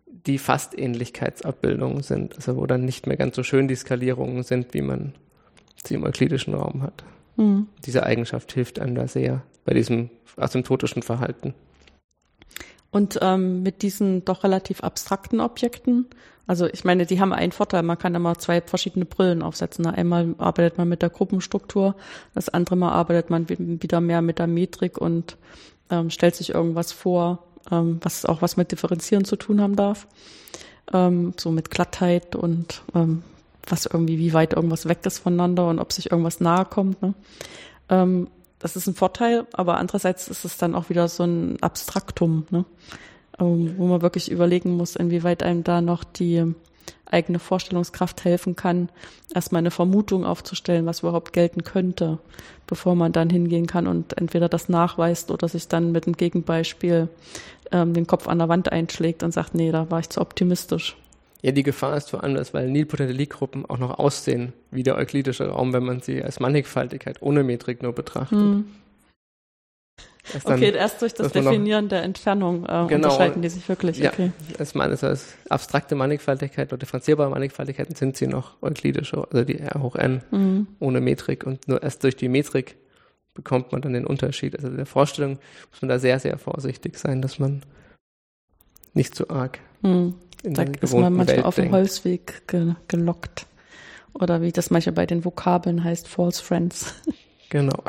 die 0.07 0.38
fast 0.38 0.79
Ähnlichkeitsabbildungen 0.79 2.03
sind, 2.03 2.37
also 2.37 2.57
wo 2.57 2.67
dann 2.67 2.85
nicht 2.85 3.07
mehr 3.07 3.17
ganz 3.17 3.37
so 3.37 3.43
schön 3.43 3.69
die 3.69 3.77
Skalierungen 3.77 4.43
sind, 4.43 4.75
wie 4.75 4.83
man 4.83 5.15
sie 5.85 5.95
im 5.95 6.05
euklidischen 6.05 6.55
Raum 6.55 6.83
hat. 6.83 7.05
Mhm. 7.37 7.69
Diese 7.87 8.03
Eigenschaft 8.05 8.53
hilft 8.53 8.81
einem 8.81 8.95
da 8.95 9.07
sehr 9.07 9.43
bei 9.65 9.75
diesem 9.75 10.11
asymptotischen 10.37 11.03
Verhalten. 11.03 11.55
Und 12.90 13.18
ähm, 13.21 13.62
mit 13.62 13.83
diesen 13.83 14.25
doch 14.25 14.45
relativ 14.45 14.83
abstrakten 14.83 15.40
Objekten, 15.40 16.07
also 16.49 16.66
ich 16.66 16.83
meine, 16.83 17.04
die 17.04 17.21
haben 17.21 17.35
einen 17.35 17.52
Vorteil, 17.52 17.83
man 17.83 17.99
kann 17.99 18.14
immer 18.14 18.38
zwei 18.38 18.62
verschiedene 18.62 19.04
Brillen 19.04 19.42
aufsetzen. 19.42 19.87
Einmal 19.87 20.35
arbeitet 20.38 20.78
man 20.78 20.88
mit 20.88 21.02
der 21.02 21.11
Gruppenstruktur, 21.11 21.95
das 22.35 22.49
andere 22.49 22.75
Mal 22.75 22.90
arbeitet 22.90 23.28
man 23.28 23.47
wieder 23.50 24.00
mehr 24.00 24.23
mit 24.23 24.38
der 24.38 24.47
Metrik 24.47 24.97
und 24.97 25.37
ähm, 25.90 26.09
stellt 26.09 26.35
sich 26.35 26.54
irgendwas 26.54 26.90
vor, 26.90 27.45
ähm, 27.71 28.00
was 28.02 28.25
auch 28.25 28.40
was 28.40 28.57
mit 28.57 28.73
Differenzieren 28.73 29.26
zu 29.26 29.37
tun 29.37 29.61
haben 29.61 29.76
darf. 29.76 30.07
Ähm, 30.90 31.35
so 31.37 31.50
mit 31.50 31.71
Glattheit 31.71 32.35
und 32.35 32.83
ähm, 32.95 33.23
was 33.66 33.85
irgendwie, 33.85 34.18
wie 34.18 34.33
weit 34.33 34.54
irgendwas 34.54 34.88
weg 34.88 35.00
ist 35.04 35.18
voneinander 35.18 35.68
und 35.68 35.80
ob 35.80 35.92
sich 35.92 36.11
irgendwas 36.11 36.40
nahe 36.40 36.64
kommt. 36.64 37.02
Ne? 37.02 37.12
Ähm, 37.90 38.28
das 38.59 38.77
ist 38.77 38.87
ein 38.87 38.95
Vorteil, 38.95 39.47
aber 39.53 39.79
andererseits 39.79 40.29
ist 40.29 40.45
es 40.45 40.57
dann 40.57 40.75
auch 40.75 40.88
wieder 40.91 41.09
so 41.09 41.25
ein 41.25 41.62
Abstraktum, 41.62 42.47
ne? 42.50 42.65
Ähm, 43.38 43.75
wo 43.77 43.87
man 43.87 44.03
wirklich 44.03 44.31
überlegen 44.31 44.77
muss, 44.77 44.97
inwieweit 44.97 45.43
einem 45.43 45.62
da 45.62 45.81
noch 45.81 46.03
die 46.03 46.55
eigene 47.07 47.38
Vorstellungskraft 47.38 48.25
helfen 48.25 48.57
kann, 48.57 48.88
erstmal 49.35 49.61
eine 49.61 49.71
Vermutung 49.71 50.25
aufzustellen, 50.25 50.87
was 50.87 51.00
überhaupt 51.00 51.33
gelten 51.33 51.62
könnte, 51.65 52.19
bevor 52.67 52.95
man 52.95 53.12
dann 53.12 53.31
hingehen 53.31 53.67
kann 53.67 53.87
und 53.87 54.19
entweder 54.19 54.49
das 54.49 54.69
nachweist 54.69 55.31
oder 55.31 55.49
sich 55.49 55.69
dann 55.69 55.93
mit 55.93 56.07
einem 56.07 56.17
Gegenbeispiel 56.17 57.09
ähm, 57.73 57.95
den 57.95 58.07
Kopf 58.07 58.29
an 58.29 58.38
der 58.38 58.49
Wand 58.49 58.73
einschlägt 58.73 59.23
und 59.23 59.33
sagt, 59.33 59.55
nee, 59.55 59.73
da 59.73 59.91
war 59.91 60.00
ich 60.00 60.11
zu 60.11 60.21
optimistisch. 60.21 60.97
Ja, 61.42 61.52
die 61.52 61.62
Gefahr 61.62 61.97
ist 61.97 62.11
vor 62.11 62.25
allem, 62.25 62.35
dass 62.35 62.52
weil 62.52 62.68
nilpotente 62.68 63.12
Lie-Gruppen 63.12 63.64
auch 63.66 63.78
noch 63.78 63.99
aussehen 63.99 64.52
wie 64.71 64.83
der 64.83 64.97
euklidische 64.97 65.49
Raum, 65.49 65.73
wenn 65.73 65.85
man 65.85 66.00
sie 66.00 66.23
als 66.23 66.40
Mannigfaltigkeit 66.40 67.23
ohne 67.23 67.45
Metrik 67.45 67.83
nur 67.83 67.92
betrachtet. 67.92 68.38
Hm. 68.38 68.64
Dann, 70.45 70.54
okay, 70.54 70.75
erst 70.75 71.00
durch 71.00 71.14
das 71.14 71.33
Definieren 71.33 71.85
noch, 71.85 71.90
der 71.90 72.02
Entfernung 72.02 72.64
äh, 72.64 72.66
genau, 72.66 72.95
unterscheiden 72.95 73.40
die 73.40 73.49
sich 73.49 73.66
wirklich. 73.66 73.97
Ja, 73.99 74.11
okay. 74.11 74.30
als, 74.59 74.76
also 74.76 75.07
als 75.07 75.35
abstrakte 75.49 75.95
Mannigfaltigkeit 75.95 76.71
oder 76.71 76.78
differenzierbare 76.78 77.30
Mannigfaltigkeiten 77.30 77.95
sind 77.95 78.16
sie 78.16 78.26
noch 78.26 78.61
euklidische, 78.61 79.26
also 79.30 79.45
die 79.45 79.59
R 79.59 79.80
hoch 79.80 79.97
n 79.97 80.23
mhm. 80.30 80.66
ohne 80.80 81.00
Metrik 81.00 81.47
und 81.47 81.66
nur 81.66 81.83
erst 81.83 82.04
durch 82.04 82.14
die 82.14 82.28
Metrik 82.28 82.76
bekommt 83.33 83.73
man 83.73 83.80
dann 83.80 83.95
den 83.95 84.07
Unterschied. 84.07 84.54
Also 84.54 84.68
der 84.68 84.85
Vorstellung 84.85 85.38
muss 85.71 85.80
man 85.80 85.88
da 85.88 85.99
sehr, 85.99 86.18
sehr 86.18 86.37
vorsichtig 86.37 86.99
sein, 86.99 87.23
dass 87.23 87.38
man 87.38 87.62
nicht 88.92 89.14
zu 89.14 89.30
arg 89.30 89.61
mhm 89.80 90.14
in 90.42 90.54
da 90.54 90.62
ist 90.62 90.92
man 90.92 91.12
manchmal 91.12 91.37
Welt 91.38 91.45
auf 91.45 91.54
dem 91.57 91.73
Holzweg 91.73 92.47
ge 92.47 92.75
gelockt. 92.88 93.47
Oder 94.14 94.42
wie 94.42 94.53
das 94.53 94.70
manchmal 94.70 94.94
bei 94.94 95.07
den 95.07 95.24
Vokabeln 95.24 95.85
heißt, 95.85 96.09
False 96.09 96.42
Friends. 96.42 96.94
Genau. 97.51 97.83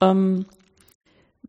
ähm, 0.00 0.46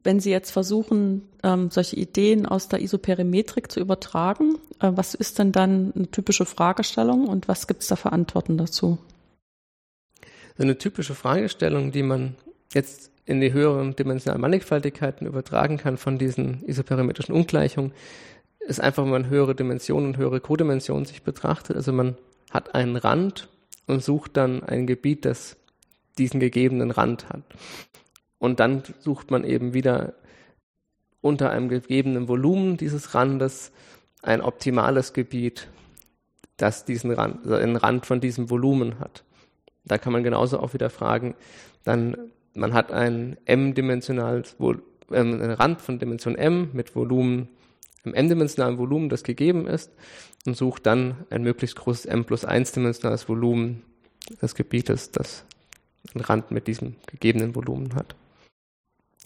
wenn 0.03 0.19
Sie 0.19 0.29
jetzt 0.29 0.51
versuchen, 0.51 1.29
ähm, 1.41 1.69
solche 1.71 1.95
Ideen 1.95 2.45
aus 2.45 2.67
der 2.67 2.81
Isoperimetrik 2.81 3.71
zu 3.71 3.79
übertragen, 3.79 4.57
äh, 4.81 4.91
was 4.93 5.13
ist 5.13 5.39
denn 5.39 5.53
dann 5.53 5.93
eine 5.95 6.11
typische 6.11 6.45
Fragestellung 6.45 7.29
und 7.29 7.47
was 7.47 7.67
gibt 7.67 7.81
es 7.83 7.87
da 7.87 7.95
für 7.95 8.11
Antworten 8.11 8.57
dazu? 8.57 8.97
Eine 10.57 10.77
typische 10.77 11.15
Fragestellung, 11.15 11.93
die 11.93 12.03
man 12.03 12.35
jetzt 12.73 13.11
in 13.25 13.39
die 13.39 13.53
höheren 13.53 13.95
dimensionalen 13.95 14.41
Mannigfaltigkeiten 14.41 15.25
übertragen 15.27 15.77
kann 15.77 15.97
von 15.97 16.17
diesen 16.17 16.63
isoperimetrischen 16.65 17.33
Ungleichungen, 17.33 17.93
ist 18.67 18.79
einfach, 18.79 19.03
wenn 19.03 19.11
man 19.11 19.29
höhere 19.29 19.55
Dimensionen 19.55 20.07
und 20.07 20.17
höhere 20.17 20.39
Codimensionen 20.39 21.05
sich 21.05 21.23
betrachtet. 21.23 21.75
Also 21.75 21.91
man 21.91 22.17
hat 22.51 22.75
einen 22.75 22.95
Rand 22.95 23.49
und 23.87 24.03
sucht 24.03 24.37
dann 24.37 24.63
ein 24.63 24.87
Gebiet, 24.87 25.25
das 25.25 25.57
diesen 26.17 26.39
gegebenen 26.39 26.91
Rand 26.91 27.29
hat. 27.29 27.43
Und 28.39 28.59
dann 28.59 28.83
sucht 28.99 29.31
man 29.31 29.43
eben 29.43 29.73
wieder 29.73 30.13
unter 31.21 31.51
einem 31.51 31.69
gegebenen 31.69 32.27
Volumen 32.27 32.77
dieses 32.77 33.13
Randes 33.13 33.71
ein 34.23 34.41
optimales 34.41 35.13
Gebiet, 35.13 35.67
das 36.57 36.85
diesen 36.85 37.11
Rand, 37.11 37.43
also 37.43 37.55
einen 37.55 37.75
Rand 37.75 38.05
von 38.05 38.19
diesem 38.19 38.49
Volumen 38.49 38.99
hat. 38.99 39.23
Da 39.85 39.97
kann 39.97 40.13
man 40.13 40.23
genauso 40.23 40.59
auch 40.59 40.73
wieder 40.73 40.89
fragen, 40.89 41.35
dann 41.83 42.31
man 42.53 42.73
hat 42.73 42.91
ein 42.91 43.37
m-dimensionales 43.45 44.57
äh, 44.59 45.17
einen 45.17 45.51
Rand 45.51 45.81
von 45.81 45.99
Dimension 45.99 46.35
m 46.35 46.69
mit 46.73 46.95
Volumen 46.95 47.47
im 48.03 48.13
n-dimensionalen 48.13 48.77
Volumen, 48.77 49.09
das 49.09 49.23
gegeben 49.23 49.67
ist, 49.67 49.91
und 50.45 50.57
sucht 50.57 50.85
dann 50.85 51.25
ein 51.29 51.43
möglichst 51.43 51.75
großes 51.75 52.05
m 52.05 52.25
plus 52.25 52.45
1 52.45 52.71
dimensionales 52.71 53.29
Volumen 53.29 53.83
des 54.41 54.55
Gebietes, 54.55 55.11
das 55.11 55.45
einen 56.13 56.23
Rand 56.23 56.51
mit 56.51 56.67
diesem 56.67 56.95
gegebenen 57.05 57.55
Volumen 57.55 57.95
hat. 57.95 58.15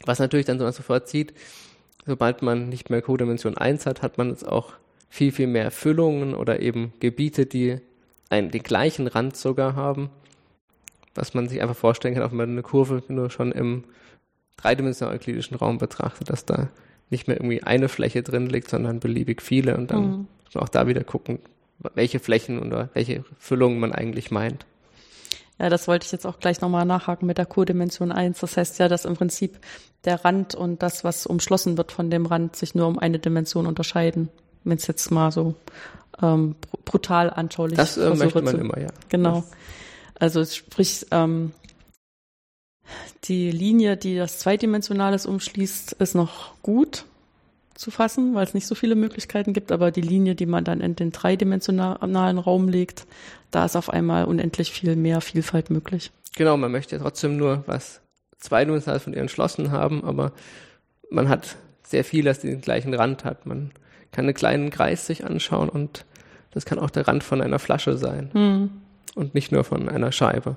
Was 0.05 0.19
natürlich 0.19 0.45
dann 0.45 0.59
sofort 0.59 1.07
sieht, 1.07 1.33
sobald 2.05 2.41
man 2.41 2.69
nicht 2.69 2.89
mehr 2.89 3.01
Codimension 3.01 3.57
1 3.57 3.85
hat, 3.85 4.01
hat 4.01 4.17
man 4.17 4.29
jetzt 4.29 4.47
auch 4.47 4.73
viel, 5.09 5.31
viel 5.31 5.47
mehr 5.47 5.71
Füllungen 5.71 6.35
oder 6.35 6.59
eben 6.59 6.93
Gebiete, 6.99 7.45
die 7.45 7.79
einen, 8.29 8.51
den 8.51 8.63
gleichen 8.63 9.07
Rand 9.07 9.38
sogar 9.38 9.75
haben, 9.75 10.09
was 11.13 11.33
man 11.33 11.47
sich 11.47 11.61
einfach 11.61 11.75
vorstellen 11.75 12.13
kann, 12.13 12.23
auch 12.23 12.31
wenn 12.31 12.38
man 12.38 12.49
eine 12.49 12.63
Kurve 12.63 13.01
nur 13.07 13.29
schon 13.29 13.51
im 13.51 13.85
dreidimensionalen 14.57 15.17
euklidischen 15.17 15.55
Raum 15.55 15.77
betrachtet, 15.77 16.29
dass 16.29 16.45
da 16.45 16.69
nicht 17.09 17.27
mehr 17.27 17.37
irgendwie 17.37 17.63
eine 17.63 17.89
Fläche 17.89 18.23
drin 18.23 18.47
liegt, 18.47 18.69
sondern 18.69 18.99
beliebig 18.99 19.41
viele 19.41 19.77
und 19.77 19.91
dann 19.91 20.03
mhm. 20.03 20.27
muss 20.45 20.55
man 20.55 20.63
auch 20.63 20.69
da 20.69 20.87
wieder 20.87 21.03
gucken, 21.03 21.39
welche 21.93 22.19
Flächen 22.19 22.59
oder 22.59 22.89
welche 22.93 23.23
Füllungen 23.39 23.79
man 23.79 23.91
eigentlich 23.91 24.31
meint. 24.31 24.65
Ja, 25.59 25.69
das 25.69 25.87
wollte 25.87 26.05
ich 26.05 26.11
jetzt 26.11 26.25
auch 26.25 26.39
gleich 26.39 26.59
nochmal 26.59 26.85
nachhaken 26.85 27.27
mit 27.27 27.37
der 27.37 27.45
Codimension 27.45 28.11
1. 28.11 28.39
Das 28.39 28.57
heißt 28.57 28.79
ja, 28.79 28.89
dass 28.89 29.05
im 29.05 29.15
Prinzip 29.15 29.59
der 30.03 30.25
Rand 30.25 30.53
und 30.53 30.83
das, 30.83 31.03
was 31.03 31.25
umschlossen 31.25 31.77
wird 31.77 31.91
von 31.91 32.09
dem 32.09 32.25
Rand, 32.25 32.55
sich 32.55 32.75
nur 32.75 32.87
um 32.87 32.99
eine 32.99 33.19
Dimension 33.19 33.65
unterscheiden. 33.65 34.29
Wenn 34.65 34.77
es 34.77 34.87
jetzt 34.87 35.11
mal 35.11 35.31
so 35.31 35.55
ähm, 36.21 36.55
brutal 36.83 37.29
anschaulich 37.29 37.77
Das 37.77 37.97
äh, 37.97 38.13
möchte 38.15 38.41
man 38.41 38.55
zu, 38.55 38.59
immer, 38.59 38.79
ja. 38.79 38.89
Genau. 39.09 39.43
Also 40.19 40.43
sprich, 40.43 41.05
ähm, 41.11 41.53
die 43.25 43.51
Linie, 43.51 43.97
die 43.97 44.15
das 44.15 44.39
Zweidimensionales 44.39 45.25
umschließt, 45.25 45.93
ist 45.93 46.15
noch 46.15 46.53
gut 46.61 47.05
zu 47.75 47.91
fassen, 47.91 48.35
weil 48.35 48.45
es 48.45 48.53
nicht 48.53 48.67
so 48.67 48.75
viele 48.75 48.95
Möglichkeiten 48.95 49.53
gibt, 49.53 49.71
aber 49.71 49.91
die 49.91 50.01
Linie, 50.01 50.35
die 50.35 50.45
man 50.45 50.63
dann 50.63 50.81
in 50.81 50.95
den 50.95 51.11
dreidimensionalen 51.11 52.37
Raum 52.37 52.69
legt, 52.69 53.05
da 53.51 53.65
ist 53.65 53.75
auf 53.75 53.89
einmal 53.89 54.25
unendlich 54.25 54.71
viel 54.71 54.95
mehr 54.95 55.21
Vielfalt 55.21 55.69
möglich. 55.69 56.11
Genau, 56.35 56.57
man 56.57 56.71
möchte 56.71 56.95
ja 56.95 57.01
trotzdem 57.01 57.37
nur 57.37 57.63
was 57.67 58.01
zweidimensionales 58.39 59.03
von 59.03 59.13
ihr 59.13 59.21
entschlossen 59.21 59.71
haben, 59.71 60.03
aber 60.03 60.31
man 61.09 61.29
hat 61.29 61.57
sehr 61.83 62.03
viel, 62.03 62.23
das 62.23 62.39
den 62.39 62.61
gleichen 62.61 62.93
Rand 62.93 63.25
hat. 63.25 63.45
Man 63.45 63.71
kann 64.11 64.25
einen 64.25 64.33
kleinen 64.33 64.69
Kreis 64.69 65.05
sich 65.05 65.25
anschauen 65.25 65.69
und 65.69 66.05
das 66.51 66.65
kann 66.65 66.79
auch 66.79 66.89
der 66.89 67.07
Rand 67.07 67.23
von 67.23 67.41
einer 67.41 67.59
Flasche 67.59 67.97
sein 67.97 68.29
hm. 68.33 68.69
und 69.15 69.35
nicht 69.35 69.51
nur 69.51 69.63
von 69.63 69.89
einer 69.89 70.11
Scheibe. 70.11 70.55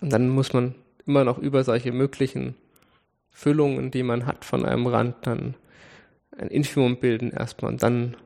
Und 0.00 0.12
dann 0.12 0.28
muss 0.28 0.52
man 0.52 0.74
immer 1.06 1.24
noch 1.24 1.38
über 1.38 1.64
solche 1.64 1.92
möglichen 1.92 2.54
Füllungen, 3.30 3.90
die 3.90 4.02
man 4.02 4.26
hat 4.26 4.44
von 4.44 4.64
einem 4.64 4.86
Rand, 4.86 5.16
dann 5.22 5.54
ein 6.36 6.48
Infimum 6.48 6.98
bilden 6.98 7.30
erstmal 7.30 7.72
und 7.72 7.82
dann 7.82 8.16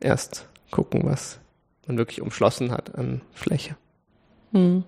erst 0.00 0.48
gucken, 0.70 1.02
was 1.04 1.38
man 1.86 1.98
wirklich 1.98 2.20
umschlossen 2.20 2.70
hat 2.70 2.94
an 2.94 3.20
Fläche. 3.32 3.76
Hm. 4.52 4.84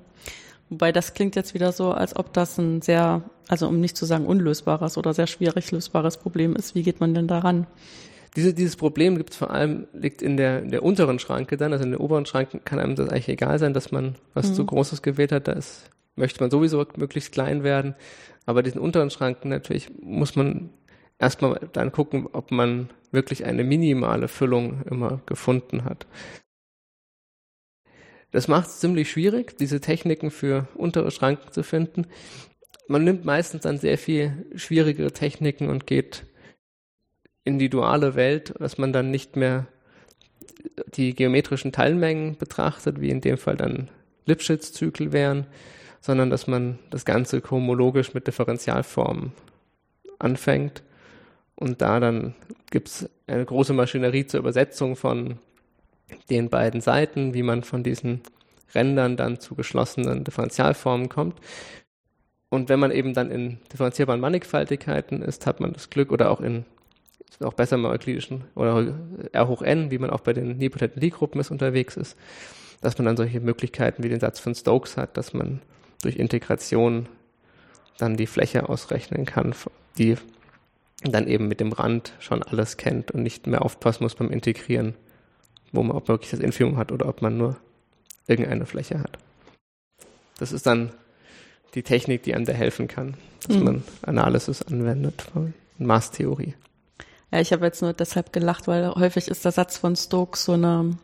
Wobei 0.68 0.90
das 0.90 1.14
klingt 1.14 1.36
jetzt 1.36 1.54
wieder 1.54 1.72
so, 1.72 1.92
als 1.92 2.16
ob 2.16 2.32
das 2.32 2.58
ein 2.58 2.82
sehr, 2.82 3.22
also 3.46 3.68
um 3.68 3.80
nicht 3.80 3.96
zu 3.96 4.04
sagen 4.04 4.26
unlösbares 4.26 4.98
oder 4.98 5.14
sehr 5.14 5.28
schwierig 5.28 5.70
lösbares 5.70 6.16
Problem 6.16 6.56
ist. 6.56 6.74
Wie 6.74 6.82
geht 6.82 7.00
man 7.00 7.14
denn 7.14 7.28
daran? 7.28 7.66
Diese, 8.34 8.52
dieses 8.52 8.76
Problem 8.76 9.16
gibt 9.16 9.30
es 9.30 9.36
vor 9.36 9.50
allem, 9.50 9.86
liegt 9.92 10.22
in 10.22 10.36
der, 10.36 10.62
in 10.62 10.70
der 10.70 10.82
unteren 10.82 11.18
Schranke 11.18 11.56
dann, 11.56 11.72
also 11.72 11.84
in 11.84 11.92
der 11.92 12.00
oberen 12.00 12.26
Schranke 12.26 12.58
kann 12.58 12.78
einem 12.78 12.96
das 12.96 13.08
eigentlich 13.08 13.28
egal 13.28 13.58
sein, 13.58 13.74
dass 13.74 13.92
man 13.92 14.16
was 14.34 14.50
mhm. 14.50 14.54
zu 14.54 14.66
Großes 14.66 15.02
gewählt 15.02 15.32
hat, 15.32 15.48
da 15.48 15.52
ist 15.52 15.88
möchte 16.16 16.40
man 16.40 16.50
sowieso 16.50 16.84
möglichst 16.96 17.32
klein 17.32 17.62
werden. 17.62 17.94
Aber 18.46 18.62
diesen 18.62 18.80
unteren 18.80 19.10
Schranken 19.10 19.48
natürlich 19.48 19.90
muss 20.00 20.36
man 20.36 20.70
erstmal 21.18 21.68
dann 21.72 21.92
gucken, 21.92 22.28
ob 22.32 22.50
man 22.50 22.90
wirklich 23.12 23.44
eine 23.44 23.64
minimale 23.64 24.28
Füllung 24.28 24.82
immer 24.90 25.20
gefunden 25.26 25.84
hat. 25.84 26.06
Das 28.32 28.48
macht 28.48 28.66
es 28.66 28.80
ziemlich 28.80 29.10
schwierig, 29.10 29.56
diese 29.56 29.80
Techniken 29.80 30.30
für 30.30 30.68
untere 30.74 31.10
Schranken 31.10 31.52
zu 31.52 31.62
finden. 31.62 32.06
Man 32.88 33.04
nimmt 33.04 33.24
meistens 33.24 33.62
dann 33.62 33.78
sehr 33.78 33.98
viel 33.98 34.46
schwierigere 34.54 35.12
Techniken 35.12 35.68
und 35.68 35.86
geht 35.86 36.24
in 37.44 37.58
die 37.58 37.70
duale 37.70 38.14
Welt, 38.14 38.54
dass 38.58 38.78
man 38.78 38.92
dann 38.92 39.10
nicht 39.10 39.36
mehr 39.36 39.66
die 40.94 41.14
geometrischen 41.14 41.72
Teilmengen 41.72 42.36
betrachtet, 42.36 43.00
wie 43.00 43.10
in 43.10 43.20
dem 43.20 43.38
Fall 43.38 43.56
dann 43.56 43.88
Lipschitz-Zyklen 44.26 45.12
wären, 45.12 45.46
sondern 46.06 46.30
dass 46.30 46.46
man 46.46 46.78
das 46.90 47.04
Ganze 47.04 47.42
homologisch 47.50 48.14
mit 48.14 48.28
Differentialformen 48.28 49.32
anfängt. 50.20 50.84
Und 51.56 51.82
da 51.82 51.98
dann 51.98 52.36
gibt 52.70 52.86
es 52.86 53.10
eine 53.26 53.44
große 53.44 53.72
Maschinerie 53.72 54.24
zur 54.24 54.38
Übersetzung 54.38 54.94
von 54.94 55.38
den 56.30 56.48
beiden 56.48 56.80
Seiten, 56.80 57.34
wie 57.34 57.42
man 57.42 57.64
von 57.64 57.82
diesen 57.82 58.20
Rändern 58.72 59.16
dann 59.16 59.40
zu 59.40 59.56
geschlossenen 59.56 60.22
Differentialformen 60.22 61.08
kommt. 61.08 61.40
Und 62.50 62.68
wenn 62.68 62.78
man 62.78 62.92
eben 62.92 63.12
dann 63.12 63.32
in 63.32 63.58
differenzierbaren 63.72 64.20
Mannigfaltigkeiten 64.20 65.22
ist, 65.22 65.44
hat 65.44 65.58
man 65.58 65.72
das 65.72 65.90
Glück 65.90 66.12
oder 66.12 66.30
auch 66.30 66.40
in 66.40 66.64
auch 67.40 67.54
besser 67.54 67.74
im 67.74 67.84
euklidischen 67.84 68.44
oder 68.54 68.94
R 69.32 69.48
hoch 69.48 69.60
n, 69.60 69.90
wie 69.90 69.98
man 69.98 70.10
auch 70.10 70.20
bei 70.20 70.32
den 70.32 70.56
nipotenten 70.56 71.02
Lie-Gruppen 71.02 71.42
unterwegs 71.50 71.96
ist, 71.96 72.16
dass 72.80 72.96
man 72.96 73.06
dann 73.06 73.16
solche 73.16 73.40
Möglichkeiten 73.40 74.04
wie 74.04 74.08
den 74.08 74.20
Satz 74.20 74.38
von 74.38 74.54
Stokes 74.54 74.96
hat, 74.96 75.16
dass 75.16 75.34
man 75.34 75.60
durch 76.02 76.16
Integration 76.16 77.08
dann 77.98 78.16
die 78.16 78.26
Fläche 78.26 78.68
ausrechnen 78.68 79.24
kann, 79.24 79.54
die 79.98 80.16
dann 81.02 81.26
eben 81.26 81.48
mit 81.48 81.60
dem 81.60 81.72
Rand 81.72 82.12
schon 82.18 82.42
alles 82.42 82.76
kennt 82.76 83.10
und 83.10 83.22
nicht 83.22 83.46
mehr 83.46 83.62
aufpassen 83.62 84.04
muss 84.04 84.14
beim 84.14 84.30
Integrieren, 84.30 84.94
wo 85.72 85.82
man 85.82 85.96
ob 85.96 86.08
man 86.08 86.14
wirklich 86.14 86.30
das 86.30 86.40
Infimum 86.40 86.76
hat 86.76 86.92
oder 86.92 87.08
ob 87.08 87.22
man 87.22 87.36
nur 87.36 87.56
irgendeine 88.26 88.66
Fläche 88.66 89.00
hat. 89.00 89.18
Das 90.38 90.52
ist 90.52 90.66
dann 90.66 90.92
die 91.74 91.82
Technik, 91.82 92.22
die 92.22 92.34
einem 92.34 92.44
da 92.44 92.52
helfen 92.52 92.88
kann, 92.88 93.14
dass 93.46 93.56
mhm. 93.56 93.64
man 93.64 93.84
Analysis 94.02 94.62
anwendet 94.62 95.26
Maßtheorie. 95.78 96.54
Ja, 97.30 97.40
ich 97.40 97.52
habe 97.52 97.66
jetzt 97.66 97.82
nur 97.82 97.92
deshalb 97.92 98.32
gelacht, 98.32 98.66
weil 98.68 98.94
häufig 98.94 99.28
ist 99.28 99.44
der 99.44 99.52
Satz 99.52 99.76
von 99.76 99.96
Stokes 99.96 100.44
so 100.44 100.52
eine 100.52 100.96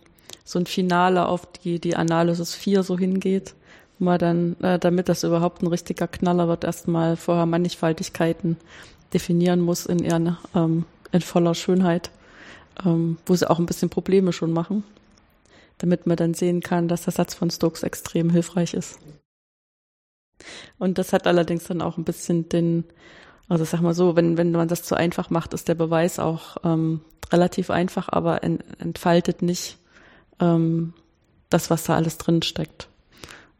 so 0.44 0.58
ein 0.58 0.66
Finale, 0.66 1.26
auf 1.26 1.46
die 1.46 1.78
die 1.78 1.94
Analysis 1.94 2.54
4 2.54 2.82
so 2.82 2.98
hingeht, 2.98 3.54
man 4.02 4.18
dann, 4.18 4.56
äh, 4.60 4.78
damit 4.78 5.08
das 5.08 5.24
überhaupt 5.24 5.62
ein 5.62 5.68
richtiger 5.68 6.08
Knaller 6.08 6.48
wird, 6.48 6.64
erstmal 6.64 7.16
vorher 7.16 7.46
Mannigfaltigkeiten 7.46 8.56
definieren 9.12 9.60
muss 9.60 9.86
in 9.86 10.00
ihren, 10.00 10.36
ähm, 10.54 10.84
in 11.12 11.20
voller 11.20 11.54
Schönheit, 11.54 12.10
ähm, 12.84 13.18
wo 13.26 13.34
sie 13.34 13.48
auch 13.48 13.58
ein 13.58 13.66
bisschen 13.66 13.90
Probleme 13.90 14.32
schon 14.32 14.52
machen, 14.52 14.84
damit 15.78 16.06
man 16.06 16.16
dann 16.16 16.34
sehen 16.34 16.60
kann, 16.60 16.88
dass 16.88 17.02
der 17.02 17.12
Satz 17.12 17.34
von 17.34 17.50
Stokes 17.50 17.82
extrem 17.82 18.30
hilfreich 18.30 18.74
ist. 18.74 18.98
Und 20.78 20.98
das 20.98 21.12
hat 21.12 21.26
allerdings 21.26 21.64
dann 21.64 21.82
auch 21.82 21.98
ein 21.98 22.04
bisschen 22.04 22.48
den, 22.48 22.84
also 23.48 23.64
sag 23.64 23.80
mal 23.80 23.94
so, 23.94 24.16
wenn, 24.16 24.36
wenn 24.36 24.52
man 24.52 24.68
das 24.68 24.82
zu 24.82 24.96
einfach 24.96 25.30
macht, 25.30 25.54
ist 25.54 25.68
der 25.68 25.74
Beweis 25.74 26.18
auch 26.18 26.56
ähm, 26.64 27.00
relativ 27.30 27.70
einfach, 27.70 28.08
aber 28.08 28.42
ent, 28.42 28.64
entfaltet 28.78 29.42
nicht 29.42 29.78
ähm, 30.40 30.94
das, 31.50 31.70
was 31.70 31.84
da 31.84 31.94
alles 31.94 32.18
drin 32.18 32.42
steckt. 32.42 32.88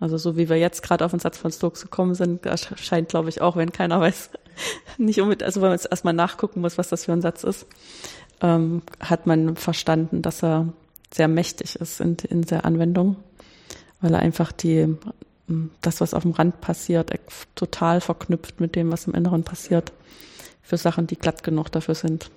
Also 0.03 0.19
so 0.19 0.37
wie 0.37 0.49
wir 0.49 0.57
jetzt 0.57 0.83
gerade 0.83 1.05
auf 1.05 1.13
den 1.13 1.21
Satz 1.21 1.39
von 1.39 1.53
Stokes 1.53 1.83
gekommen 1.83 2.17
sind, 2.17 2.41
scheint, 2.75 3.09
glaube 3.09 3.29
ich, 3.29 3.41
auch, 3.41 3.55
wenn 3.55 3.71
keiner 3.71 4.01
weiß, 4.01 4.31
nicht 4.99 5.21
unbedingt, 5.21 5.45
also 5.45 5.61
wenn 5.61 5.69
man 5.69 5.79
jetzt 5.79 5.89
erstmal 5.89 6.13
nachgucken 6.13 6.61
muss, 6.61 6.77
was 6.77 6.89
das 6.89 7.05
für 7.05 7.13
ein 7.13 7.21
Satz 7.23 7.45
ist, 7.45 7.69
ähm, 8.41 8.83
hat 8.99 9.29
man 9.29 9.55
verstanden, 9.55 10.21
dass 10.21 10.43
er 10.43 10.73
sehr 11.15 11.29
mächtig 11.29 11.77
ist 11.77 12.01
in, 12.01 12.17
in 12.29 12.43
der 12.43 12.65
Anwendung, 12.65 13.15
weil 14.01 14.13
er 14.13 14.19
einfach 14.19 14.51
die, 14.51 14.97
das, 15.83 16.01
was 16.01 16.15
auf 16.15 16.25
dem 16.25 16.33
Rand 16.33 16.61
passiert, 16.61 17.13
total 17.55 18.01
verknüpft 18.01 18.59
mit 18.59 18.75
dem, 18.75 18.91
was 18.91 19.07
im 19.07 19.15
Inneren 19.15 19.45
passiert, 19.45 19.93
für 20.63 20.79
Sachen, 20.79 21.07
die 21.07 21.17
glatt 21.17 21.45
genug 21.45 21.71
dafür 21.71 21.95
sind. 21.95 22.29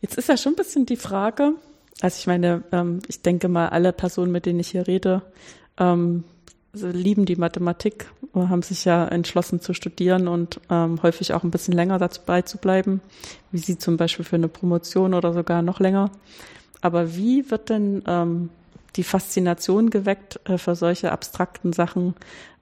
Jetzt 0.00 0.16
ist 0.16 0.28
ja 0.28 0.36
schon 0.36 0.52
ein 0.52 0.56
bisschen 0.56 0.86
die 0.86 0.96
Frage, 0.96 1.54
also 2.00 2.16
ich 2.18 2.26
meine, 2.26 2.62
ähm, 2.72 3.00
ich 3.08 3.22
denke 3.22 3.48
mal, 3.48 3.68
alle 3.68 3.92
Personen, 3.92 4.32
mit 4.32 4.46
denen 4.46 4.60
ich 4.60 4.68
hier 4.70 4.86
rede, 4.86 5.22
ähm, 5.78 6.24
lieben 6.74 7.26
die 7.26 7.36
Mathematik, 7.36 8.10
haben 8.34 8.62
sich 8.62 8.86
ja 8.86 9.06
entschlossen 9.06 9.60
zu 9.60 9.74
studieren 9.74 10.26
und 10.26 10.58
ähm, 10.70 11.02
häufig 11.02 11.34
auch 11.34 11.42
ein 11.42 11.50
bisschen 11.50 11.74
länger 11.74 11.98
dabei 11.98 12.42
zu 12.42 12.56
bleiben, 12.56 13.02
wie 13.50 13.58
sie 13.58 13.76
zum 13.76 13.98
Beispiel 13.98 14.24
für 14.24 14.36
eine 14.36 14.48
Promotion 14.48 15.12
oder 15.12 15.34
sogar 15.34 15.60
noch 15.60 15.80
länger. 15.80 16.10
Aber 16.80 17.14
wie 17.14 17.50
wird 17.50 17.68
denn 17.68 18.02
ähm, 18.06 18.48
die 18.96 19.04
Faszination 19.04 19.90
geweckt 19.90 20.40
äh, 20.44 20.56
für 20.56 20.74
solche 20.74 21.12
abstrakten 21.12 21.72
Sachen 21.72 22.14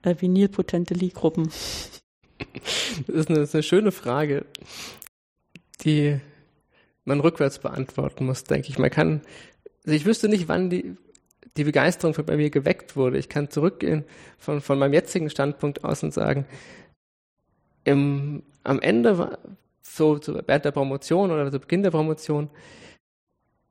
äh, 0.03 0.15
wie 0.19 0.27
nilpotente 0.27 0.93
Lie-Gruppen? 0.93 1.49
Das 3.05 3.15
ist, 3.15 3.29
eine, 3.29 3.39
das 3.39 3.49
ist 3.49 3.55
eine 3.55 3.63
schöne 3.63 3.91
Frage, 3.91 4.45
die 5.83 6.19
man 7.05 7.19
rückwärts 7.19 7.59
beantworten 7.59 8.25
muss, 8.25 8.43
denke 8.43 8.69
ich. 8.69 8.79
Man 8.79 8.89
kann, 8.89 9.21
also 9.85 9.95
ich 9.95 10.05
wüsste 10.05 10.29
nicht, 10.29 10.47
wann 10.47 10.69
die, 10.69 10.95
die 11.57 11.63
Begeisterung 11.63 12.15
bei 12.25 12.37
mir 12.37 12.49
geweckt 12.49 12.95
wurde. 12.95 13.17
Ich 13.17 13.29
kann 13.29 13.49
zurückgehen 13.49 14.05
von, 14.37 14.61
von 14.61 14.79
meinem 14.79 14.93
jetzigen 14.93 15.29
Standpunkt 15.29 15.83
aus 15.83 16.03
und 16.03 16.13
sagen, 16.13 16.45
im, 17.83 18.43
am 18.63 18.79
Ende, 18.79 19.39
so, 19.81 20.21
so 20.21 20.39
während 20.45 20.65
der 20.65 20.71
Promotion 20.71 21.31
oder 21.31 21.51
zu 21.51 21.59
Beginn 21.59 21.83
der 21.83 21.91
Promotion, 21.91 22.49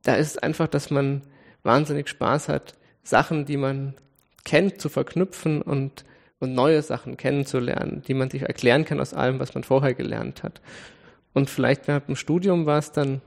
da 0.03 0.15
ist 0.15 0.43
einfach, 0.43 0.69
dass 0.69 0.91
man 0.91 1.23
wahnsinnig 1.63 2.09
Spaß 2.09 2.49
hat, 2.49 2.75
Sachen, 3.03 3.45
die 3.45 3.57
man 3.57 3.95
kennt, 4.45 4.81
zu 4.81 4.89
verknüpfen 4.89 5.63
und, 5.63 6.05
und 6.39 6.55
neue 6.55 6.83
Sachen 6.83 7.17
kennenzulernen, 7.17 8.03
die 8.07 8.15
man 8.15 8.31
sich 8.31 8.43
erklären 8.43 8.85
kann 8.85 9.01
aus 9.01 9.15
allem, 9.15 9.39
was 9.39 9.55
man 9.55 9.65
vorher 9.65 9.95
gelernt 9.95 10.43
hat. 10.43 10.61
Und 11.33 11.51
vielleicht 11.51 11.89
während 11.89 12.09
dem 12.09 12.17
Studium 12.17 12.67
war 12.67 12.79
es 12.79 12.93
dann, 12.93 13.21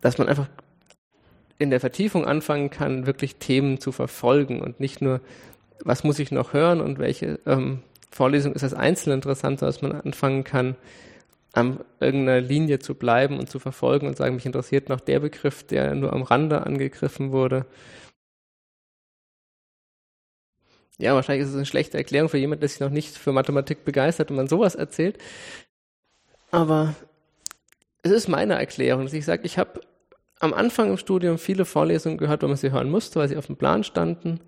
dass 0.00 0.18
man 0.18 0.28
einfach 0.28 0.48
in 1.58 1.70
der 1.70 1.80
Vertiefung 1.80 2.24
anfangen 2.26 2.70
kann, 2.70 3.06
wirklich 3.06 3.36
Themen 3.36 3.78
zu 3.78 3.92
verfolgen 3.92 4.60
und 4.60 4.80
nicht 4.80 5.00
nur, 5.00 5.20
was 5.84 6.04
muss 6.04 6.18
ich 6.18 6.30
noch 6.30 6.52
hören 6.52 6.80
und 6.80 6.98
welche 6.98 7.38
ähm, 7.46 7.82
Vorlesung 8.10 8.52
ist 8.54 8.64
als 8.64 8.74
Einzelne 8.74 9.14
interessant, 9.14 9.60
sondern 9.60 9.72
dass 9.72 9.82
man 9.82 10.00
anfangen 10.00 10.44
kann, 10.44 10.76
an 11.52 11.80
irgendeiner 12.00 12.40
Linie 12.40 12.80
zu 12.80 12.96
bleiben 12.96 13.38
und 13.38 13.48
zu 13.48 13.60
verfolgen 13.60 14.08
und 14.08 14.16
sagen, 14.16 14.34
mich 14.34 14.46
interessiert 14.46 14.88
noch 14.88 15.00
der 15.00 15.20
Begriff, 15.20 15.62
der 15.64 15.94
nur 15.94 16.12
am 16.12 16.22
Rande 16.22 16.66
angegriffen 16.66 17.30
wurde. 17.30 17.66
Ja, 20.98 21.14
wahrscheinlich 21.14 21.44
ist 21.44 21.50
es 21.50 21.56
eine 21.56 21.66
schlechte 21.66 21.96
Erklärung 21.96 22.28
für 22.28 22.38
jemanden, 22.38 22.60
der 22.60 22.68
sich 22.68 22.80
noch 22.80 22.90
nicht 22.90 23.16
für 23.16 23.32
Mathematik 23.32 23.84
begeistert 23.84 24.30
und 24.30 24.36
man 24.36 24.48
sowas 24.48 24.74
erzählt. 24.74 25.18
Aber 26.54 26.94
es 28.02 28.12
ist 28.12 28.28
meine 28.28 28.54
Erklärung, 28.54 29.04
dass 29.04 29.12
ich 29.12 29.24
sage, 29.24 29.42
ich 29.44 29.58
habe 29.58 29.80
am 30.38 30.54
Anfang 30.54 30.90
im 30.90 30.98
Studium 30.98 31.38
viele 31.38 31.64
Vorlesungen 31.64 32.18
gehört, 32.18 32.42
wo 32.42 32.48
man 32.48 32.56
sie 32.56 32.70
hören 32.70 32.90
musste, 32.90 33.18
weil 33.18 33.28
sie 33.28 33.36
auf 33.36 33.46
dem 33.46 33.56
Plan 33.56 33.82
standen. 33.82 34.40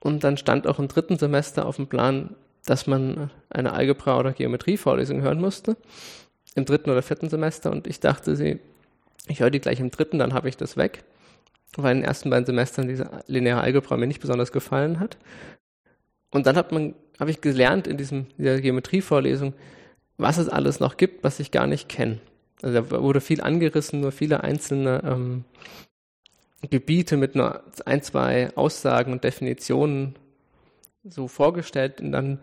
Und 0.00 0.22
dann 0.22 0.36
stand 0.36 0.66
auch 0.66 0.78
im 0.78 0.88
dritten 0.88 1.18
Semester 1.18 1.64
auf 1.64 1.76
dem 1.76 1.86
Plan, 1.86 2.34
dass 2.66 2.86
man 2.86 3.30
eine 3.48 3.72
Algebra- 3.72 4.18
oder 4.18 4.32
Geometrievorlesung 4.32 5.22
hören 5.22 5.40
musste. 5.40 5.76
Im 6.56 6.66
dritten 6.66 6.90
oder 6.90 7.02
vierten 7.02 7.30
Semester. 7.30 7.70
Und 7.70 7.86
ich 7.86 8.00
dachte, 8.00 8.36
sie, 8.36 8.60
ich 9.26 9.40
höre 9.40 9.50
die 9.50 9.60
gleich 9.60 9.80
im 9.80 9.90
dritten, 9.90 10.18
dann 10.18 10.34
habe 10.34 10.48
ich 10.48 10.58
das 10.58 10.76
weg. 10.76 11.04
Weil 11.76 11.92
in 11.92 11.98
den 12.02 12.08
ersten 12.08 12.28
beiden 12.28 12.44
Semestern 12.44 12.86
diese 12.86 13.08
lineare 13.26 13.62
Algebra 13.62 13.96
mir 13.96 14.06
nicht 14.06 14.20
besonders 14.20 14.52
gefallen 14.52 15.00
hat. 15.00 15.16
Und 16.30 16.46
dann 16.46 16.56
hat 16.56 16.70
man, 16.70 16.94
habe 17.18 17.30
ich 17.30 17.40
gelernt 17.40 17.86
in 17.86 17.96
diesem, 17.96 18.26
dieser 18.36 18.60
Geometrievorlesung, 18.60 19.54
was 20.16 20.38
es 20.38 20.48
alles 20.48 20.80
noch 20.80 20.96
gibt, 20.96 21.24
was 21.24 21.40
ich 21.40 21.50
gar 21.50 21.66
nicht 21.66 21.88
kenne. 21.88 22.20
Also 22.62 22.80
da 22.80 23.02
wurde 23.02 23.20
viel 23.20 23.40
angerissen, 23.40 24.00
nur 24.00 24.12
viele 24.12 24.42
einzelne 24.42 25.02
ähm, 25.04 25.44
Gebiete 26.70 27.16
mit 27.16 27.34
nur 27.34 27.62
ein, 27.84 28.02
zwei 28.02 28.54
Aussagen 28.56 29.12
und 29.12 29.24
Definitionen 29.24 30.16
so 31.02 31.28
vorgestellt 31.28 32.00
und 32.00 32.12
dann, 32.12 32.38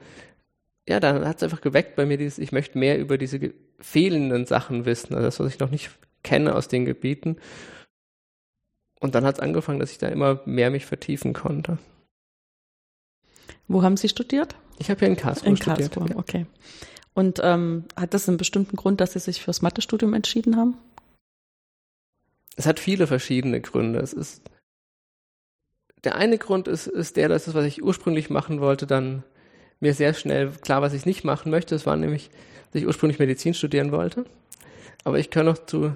ja, 0.87 0.99
dann 0.99 1.27
hat 1.27 1.37
es 1.37 1.43
einfach 1.43 1.61
geweckt 1.61 1.95
bei 1.95 2.05
mir 2.05 2.17
dieses, 2.17 2.37
ich 2.37 2.51
möchte 2.51 2.77
mehr 2.77 2.99
über 2.99 3.17
diese 3.17 3.53
fehlenden 3.79 4.45
Sachen 4.45 4.85
wissen, 4.85 5.15
also 5.15 5.25
das, 5.25 5.39
was 5.39 5.53
ich 5.53 5.59
noch 5.59 5.71
nicht 5.71 5.89
kenne 6.23 6.55
aus 6.55 6.67
den 6.67 6.85
Gebieten. 6.85 7.37
Und 8.99 9.15
dann 9.15 9.25
hat 9.25 9.35
es 9.35 9.41
angefangen, 9.41 9.79
dass 9.79 9.91
ich 9.91 9.97
da 9.97 10.09
immer 10.09 10.41
mehr 10.45 10.69
mich 10.69 10.85
vertiefen 10.85 11.33
konnte. 11.33 11.79
Wo 13.67 13.81
haben 13.81 13.97
Sie 13.97 14.09
studiert? 14.09 14.55
Ich 14.77 14.91
habe 14.91 14.99
hier 14.99 15.07
in 15.07 15.15
Karlsruhe 15.15 15.49
in 15.49 15.57
studiert. 15.57 15.93
Karlsruhe, 15.93 16.17
okay. 16.17 16.45
Und 17.13 17.39
ähm, 17.43 17.85
hat 17.95 18.13
das 18.13 18.27
einen 18.27 18.37
bestimmten 18.37 18.77
Grund, 18.77 19.01
dass 19.01 19.13
Sie 19.13 19.19
sich 19.19 19.41
fürs 19.41 19.61
Mathestudium 19.61 20.13
entschieden 20.13 20.55
haben? 20.55 20.77
Es 22.55 22.65
hat 22.65 22.79
viele 22.79 23.07
verschiedene 23.07 23.59
Gründe. 23.59 23.99
Es 23.99 24.13
ist 24.13 24.41
der 26.03 26.15
eine 26.15 26.37
Grund 26.37 26.67
ist, 26.67 26.87
ist 26.87 27.17
der, 27.17 27.29
dass 27.29 27.45
das, 27.45 27.53
was 27.53 27.65
ich 27.65 27.83
ursprünglich 27.83 28.29
machen 28.29 28.59
wollte, 28.59 28.87
dann 28.87 29.23
mir 29.79 29.93
sehr 29.93 30.13
schnell 30.13 30.51
klar, 30.61 30.81
was 30.81 30.93
ich 30.93 31.05
nicht 31.05 31.23
machen 31.23 31.51
möchte. 31.51 31.75
Das 31.75 31.85
war 31.85 31.95
nämlich, 31.95 32.29
dass 32.71 32.81
ich 32.81 32.87
ursprünglich 32.87 33.19
Medizin 33.19 33.53
studieren 33.53 33.91
wollte. 33.91 34.25
Aber 35.03 35.19
ich 35.19 35.29
kann 35.29 35.45
noch 35.45 35.65
zu, 35.65 35.95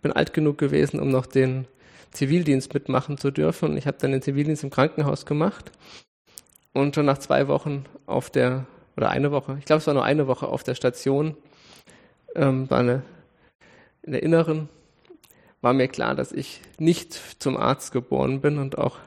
bin 0.00 0.12
alt 0.12 0.32
genug 0.32 0.58
gewesen, 0.58 1.00
um 1.00 1.10
noch 1.10 1.26
den 1.26 1.66
Zivildienst 2.12 2.74
mitmachen 2.74 3.18
zu 3.18 3.30
dürfen. 3.30 3.70
Und 3.70 3.76
ich 3.76 3.86
habe 3.86 3.98
dann 4.00 4.12
den 4.12 4.22
Zivildienst 4.22 4.64
im 4.64 4.70
Krankenhaus 4.70 5.26
gemacht. 5.26 5.72
Und 6.72 6.94
schon 6.94 7.06
nach 7.06 7.18
zwei 7.18 7.48
Wochen 7.48 7.84
auf 8.06 8.30
der, 8.30 8.66
oder 8.96 9.10
eine 9.10 9.32
Woche, 9.32 9.56
ich 9.58 9.64
glaube, 9.64 9.78
es 9.78 9.86
war 9.86 9.94
nur 9.94 10.04
eine 10.04 10.26
Woche 10.26 10.48
auf 10.48 10.62
der 10.62 10.74
Station, 10.74 11.36
ähm, 12.34 12.68
war 12.70 12.80
eine, 12.80 13.02
in 14.02 14.12
der 14.12 14.22
Inneren, 14.22 14.68
war 15.60 15.72
mir 15.72 15.88
klar, 15.88 16.14
dass 16.14 16.32
ich 16.32 16.60
nicht 16.78 17.12
zum 17.40 17.56
Arzt 17.56 17.92
geboren 17.92 18.40
bin 18.40 18.58
und 18.58 18.78
auch 18.78 18.98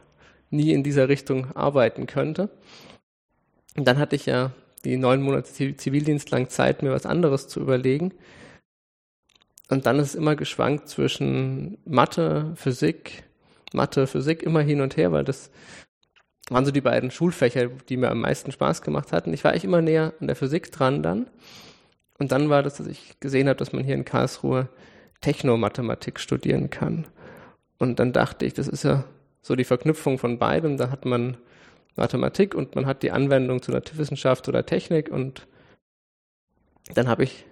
nie 0.50 0.72
in 0.72 0.84
dieser 0.84 1.10
Richtung 1.10 1.56
arbeiten 1.56 2.08
könnte. 2.08 2.50
Und 3.76 3.86
dann 3.88 4.00
hatte 4.00 4.16
ich 4.16 4.26
ja 4.26 4.52
die 4.86 4.98
neun 4.98 5.22
Monate 5.22 5.52
Zivildienst 5.52 6.32
lang 6.32 6.50
Zeit, 6.50 6.82
mir 6.82 6.92
was 6.92 7.06
anderes 7.06 7.48
zu 7.48 7.60
überlegen. 7.60 8.14
Und 9.70 9.86
dann 9.86 10.00
ist 10.00 10.10
es 10.10 10.16
immer 10.16 10.36
geschwankt 10.36 10.88
zwischen 10.88 11.78
Mathe, 11.86 12.54
Physik, 12.56 13.24
Mathe, 13.74 14.08
Physik 14.08 14.44
immer 14.44 14.62
hin 14.62 14.82
und 14.82 14.96
her, 14.96 15.12
weil 15.12 15.24
das 15.24 15.50
waren 16.50 16.66
so 16.66 16.72
die 16.72 16.82
beiden 16.82 17.12
Schulfächer, 17.12 17.68
die 17.68 17.98
mir 17.98 18.12
am 18.12 18.22
meisten 18.22 18.52
Spaß 18.52 18.82
gemacht 18.82 19.12
hatten. 19.12 19.34
Ich 19.34 19.44
war 19.44 19.52
eigentlich 19.52 19.64
immer 19.64 19.82
näher 19.82 20.14
an 20.20 20.28
der 20.28 20.36
Physik 20.36 20.72
dran 20.72 21.02
dann. 21.02 21.28
Und 22.18 22.32
dann 22.32 22.50
war 22.50 22.64
das, 22.64 22.76
dass 22.76 22.88
ich 22.88 23.20
gesehen 23.20 23.48
habe, 23.48 23.58
dass 23.58 23.74
man 23.74 23.84
hier 23.84 23.96
in 23.96 24.06
Karlsruhe 24.06 24.70
Technomathematik 25.22 26.20
studieren 26.20 26.70
kann. 26.70 27.08
Und 27.78 28.00
dann 28.00 28.14
dachte 28.14 28.46
ich, 28.46 28.54
das 28.54 28.68
ist 28.68 28.84
ja 28.84 29.06
so 29.42 29.56
die 29.56 29.64
Verknüpfung 29.64 30.18
von 30.18 30.40
beidem. 30.40 30.78
Da 30.78 30.92
hat 30.92 31.06
man 31.06 31.38
Mathematik 31.96 32.56
und 32.56 32.76
man 32.76 32.86
hat 32.86 33.04
die 33.04 33.12
Anwendung 33.12 33.62
zu 33.62 33.72
Naturwissenschaft 33.72 34.48
oder 34.48 34.66
Technik 34.66 35.10
und 35.10 35.48
dann 36.94 37.08
habe 37.08 37.24
ich 37.24 37.46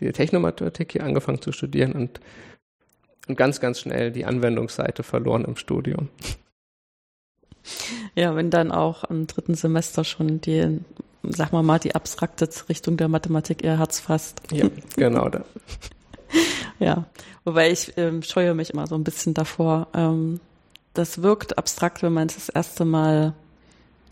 die 0.00 0.10
Technomathematik 0.10 0.92
hier 0.92 1.04
angefangen 1.04 1.40
zu 1.40 1.52
studieren 1.52 1.92
und, 1.92 2.20
und 3.28 3.36
ganz, 3.36 3.60
ganz 3.60 3.80
schnell 3.80 4.10
die 4.10 4.24
Anwendungsseite 4.24 5.02
verloren 5.02 5.44
im 5.44 5.56
Studium. 5.56 6.08
Ja, 8.14 8.34
wenn 8.36 8.50
dann 8.50 8.72
auch 8.72 9.04
im 9.04 9.26
dritten 9.26 9.54
Semester 9.54 10.04
schon 10.04 10.40
die, 10.40 10.80
sag 11.22 11.52
mal 11.52 11.62
mal, 11.62 11.78
die 11.78 11.94
abstrakte 11.94 12.48
Richtung 12.68 12.96
der 12.96 13.08
Mathematik 13.08 13.62
ihr 13.62 13.78
Herz 13.78 14.00
fasst. 14.00 14.40
Ja, 14.50 14.68
genau. 14.96 15.28
Da. 15.28 15.44
ja, 16.78 17.04
wobei 17.44 17.70
ich 17.70 17.92
ähm, 17.96 18.22
scheue 18.22 18.54
mich 18.54 18.70
immer 18.70 18.86
so 18.86 18.94
ein 18.94 19.04
bisschen 19.04 19.34
davor. 19.34 19.88
Ähm, 19.94 20.40
das 20.94 21.22
wirkt 21.22 21.58
abstrakt, 21.58 22.02
wenn 22.02 22.12
man 22.12 22.28
es 22.28 22.34
das 22.34 22.48
erste 22.48 22.84
Mal 22.84 23.34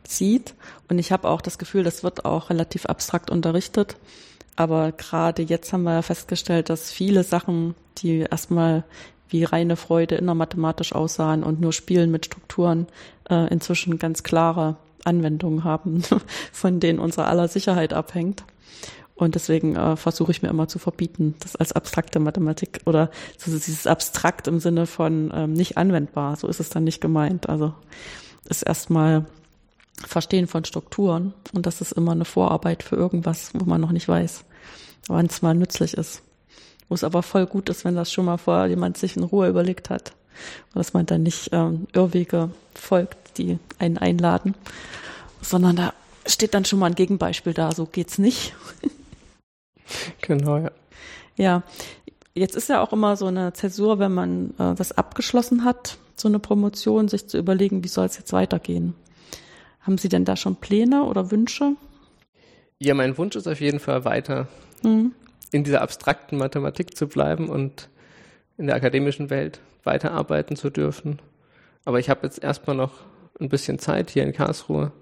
sieht. 0.06 0.54
Und 0.88 0.98
ich 0.98 1.12
habe 1.12 1.28
auch 1.28 1.40
das 1.40 1.58
Gefühl, 1.58 1.84
das 1.84 2.02
wird 2.02 2.24
auch 2.24 2.50
relativ 2.50 2.86
abstrakt 2.86 3.30
unterrichtet. 3.30 3.96
Aber 4.56 4.92
gerade 4.92 5.42
jetzt 5.42 5.72
haben 5.72 5.84
wir 5.84 5.94
ja 5.94 6.02
festgestellt, 6.02 6.68
dass 6.68 6.90
viele 6.90 7.24
Sachen, 7.24 7.74
die 7.98 8.20
erstmal 8.20 8.84
wie 9.30 9.44
reine 9.44 9.76
Freude 9.76 10.16
innermathematisch 10.16 10.94
aussahen 10.94 11.42
und 11.42 11.60
nur 11.60 11.72
Spielen 11.72 12.10
mit 12.10 12.26
Strukturen, 12.26 12.86
äh, 13.28 13.48
inzwischen 13.52 13.98
ganz 13.98 14.22
klare 14.22 14.76
Anwendungen 15.04 15.64
haben, 15.64 16.02
von 16.52 16.80
denen 16.80 16.98
unsere 16.98 17.26
aller 17.26 17.48
Sicherheit 17.48 17.92
abhängt. 17.92 18.44
Und 19.14 19.34
deswegen 19.34 19.76
äh, 19.76 19.96
versuche 19.96 20.32
ich 20.32 20.40
mir 20.40 20.48
immer 20.48 20.66
zu 20.66 20.78
verbieten, 20.78 21.34
das 21.40 21.54
als 21.54 21.72
abstrakte 21.72 22.20
Mathematik 22.20 22.80
oder 22.86 23.10
so 23.36 23.50
dieses 23.50 23.86
abstrakt 23.86 24.48
im 24.48 24.60
Sinne 24.60 24.86
von 24.86 25.30
ähm, 25.34 25.52
nicht 25.52 25.76
anwendbar. 25.76 26.36
So 26.36 26.48
ist 26.48 26.58
es 26.58 26.70
dann 26.70 26.84
nicht 26.84 27.02
gemeint. 27.02 27.48
Also 27.48 27.74
ist 28.48 28.62
erstmal 28.62 29.26
Verstehen 30.06 30.46
von 30.46 30.64
Strukturen 30.64 31.34
und 31.52 31.66
das 31.66 31.82
ist 31.82 31.92
immer 31.92 32.12
eine 32.12 32.24
Vorarbeit 32.24 32.82
für 32.82 32.96
irgendwas, 32.96 33.50
wo 33.52 33.66
man 33.66 33.82
noch 33.82 33.92
nicht 33.92 34.08
weiß, 34.08 34.44
wann 35.08 35.26
es 35.26 35.42
mal 35.42 35.54
nützlich 35.54 35.92
ist. 35.94 36.22
Wo 36.90 36.94
es 36.94 37.04
aber 37.04 37.22
voll 37.22 37.46
gut 37.46 37.70
ist, 37.70 37.86
wenn 37.86 37.94
das 37.94 38.12
schon 38.12 38.26
mal 38.26 38.36
vorher 38.36 38.66
jemand 38.66 38.98
sich 38.98 39.16
in 39.16 39.22
Ruhe 39.22 39.48
überlegt 39.48 39.88
hat. 39.88 40.12
Und 40.74 40.80
dass 40.80 40.92
man 40.92 41.06
dann 41.06 41.22
nicht 41.22 41.50
ähm, 41.52 41.86
Irrwege 41.94 42.50
folgt, 42.74 43.38
die 43.38 43.58
einen 43.78 43.96
einladen, 43.96 44.54
sondern 45.40 45.76
da 45.76 45.94
steht 46.26 46.52
dann 46.52 46.64
schon 46.64 46.80
mal 46.80 46.86
ein 46.86 46.94
Gegenbeispiel 46.96 47.54
da, 47.54 47.72
so 47.72 47.86
geht's 47.86 48.18
nicht. 48.18 48.54
genau, 50.20 50.58
ja. 50.58 50.70
Ja, 51.36 51.62
jetzt 52.34 52.56
ist 52.56 52.68
ja 52.68 52.82
auch 52.82 52.92
immer 52.92 53.16
so 53.16 53.26
eine 53.26 53.52
Zäsur, 53.52 53.98
wenn 53.98 54.12
man 54.12 54.50
äh, 54.58 54.74
das 54.74 54.92
abgeschlossen 54.92 55.64
hat, 55.64 55.96
so 56.16 56.28
eine 56.28 56.40
Promotion, 56.40 57.08
sich 57.08 57.28
zu 57.28 57.38
überlegen, 57.38 57.84
wie 57.84 57.88
soll 57.88 58.06
es 58.06 58.18
jetzt 58.18 58.32
weitergehen. 58.32 58.94
Haben 59.80 59.96
Sie 59.96 60.08
denn 60.08 60.24
da 60.24 60.36
schon 60.36 60.56
Pläne 60.56 61.04
oder 61.04 61.30
Wünsche? 61.30 61.76
Ja, 62.80 62.94
mein 62.94 63.16
Wunsch 63.16 63.36
ist 63.36 63.46
auf 63.46 63.60
jeden 63.60 63.78
Fall 63.78 64.04
weiter 64.04 64.48
mhm. 64.82 65.12
In 65.52 65.64
dieser 65.64 65.82
abstrakten 65.82 66.38
Mathematik 66.38 66.96
zu 66.96 67.08
bleiben 67.08 67.48
und 67.48 67.88
in 68.56 68.66
der 68.66 68.76
akademischen 68.76 69.30
Welt 69.30 69.60
weiterarbeiten 69.84 70.56
zu 70.56 70.70
dürfen. 70.70 71.20
Aber 71.84 71.98
ich 71.98 72.10
habe 72.10 72.26
jetzt 72.26 72.42
erstmal 72.42 72.76
noch 72.76 72.92
ein 73.40 73.48
bisschen 73.48 73.78
Zeit 73.78 74.10
hier 74.10 74.22
in 74.22 74.32
Karlsruhe 74.32 74.92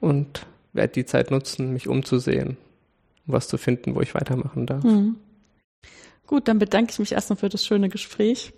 und 0.00 0.46
werde 0.72 0.92
die 0.92 1.04
Zeit 1.04 1.30
nutzen, 1.30 1.72
mich 1.72 1.88
umzusehen, 1.88 2.56
um 3.26 3.34
was 3.34 3.48
zu 3.48 3.58
finden, 3.58 3.94
wo 3.94 4.00
ich 4.00 4.14
weitermachen 4.14 4.66
darf. 4.66 4.82
Mhm. 4.84 5.16
Gut, 6.26 6.46
dann 6.48 6.58
bedanke 6.58 6.92
ich 6.92 6.98
mich 6.98 7.12
erstmal 7.12 7.36
für 7.36 7.48
das 7.48 7.66
schöne 7.66 7.88
Gespräch 7.88 8.52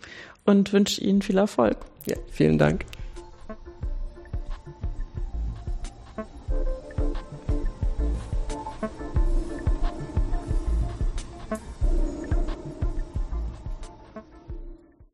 und 0.44 0.72
wünsche 0.72 1.00
Ihnen 1.00 1.22
viel 1.22 1.38
Erfolg. 1.38 1.76
Ja, 2.06 2.16
vielen 2.30 2.58
Dank. 2.58 2.84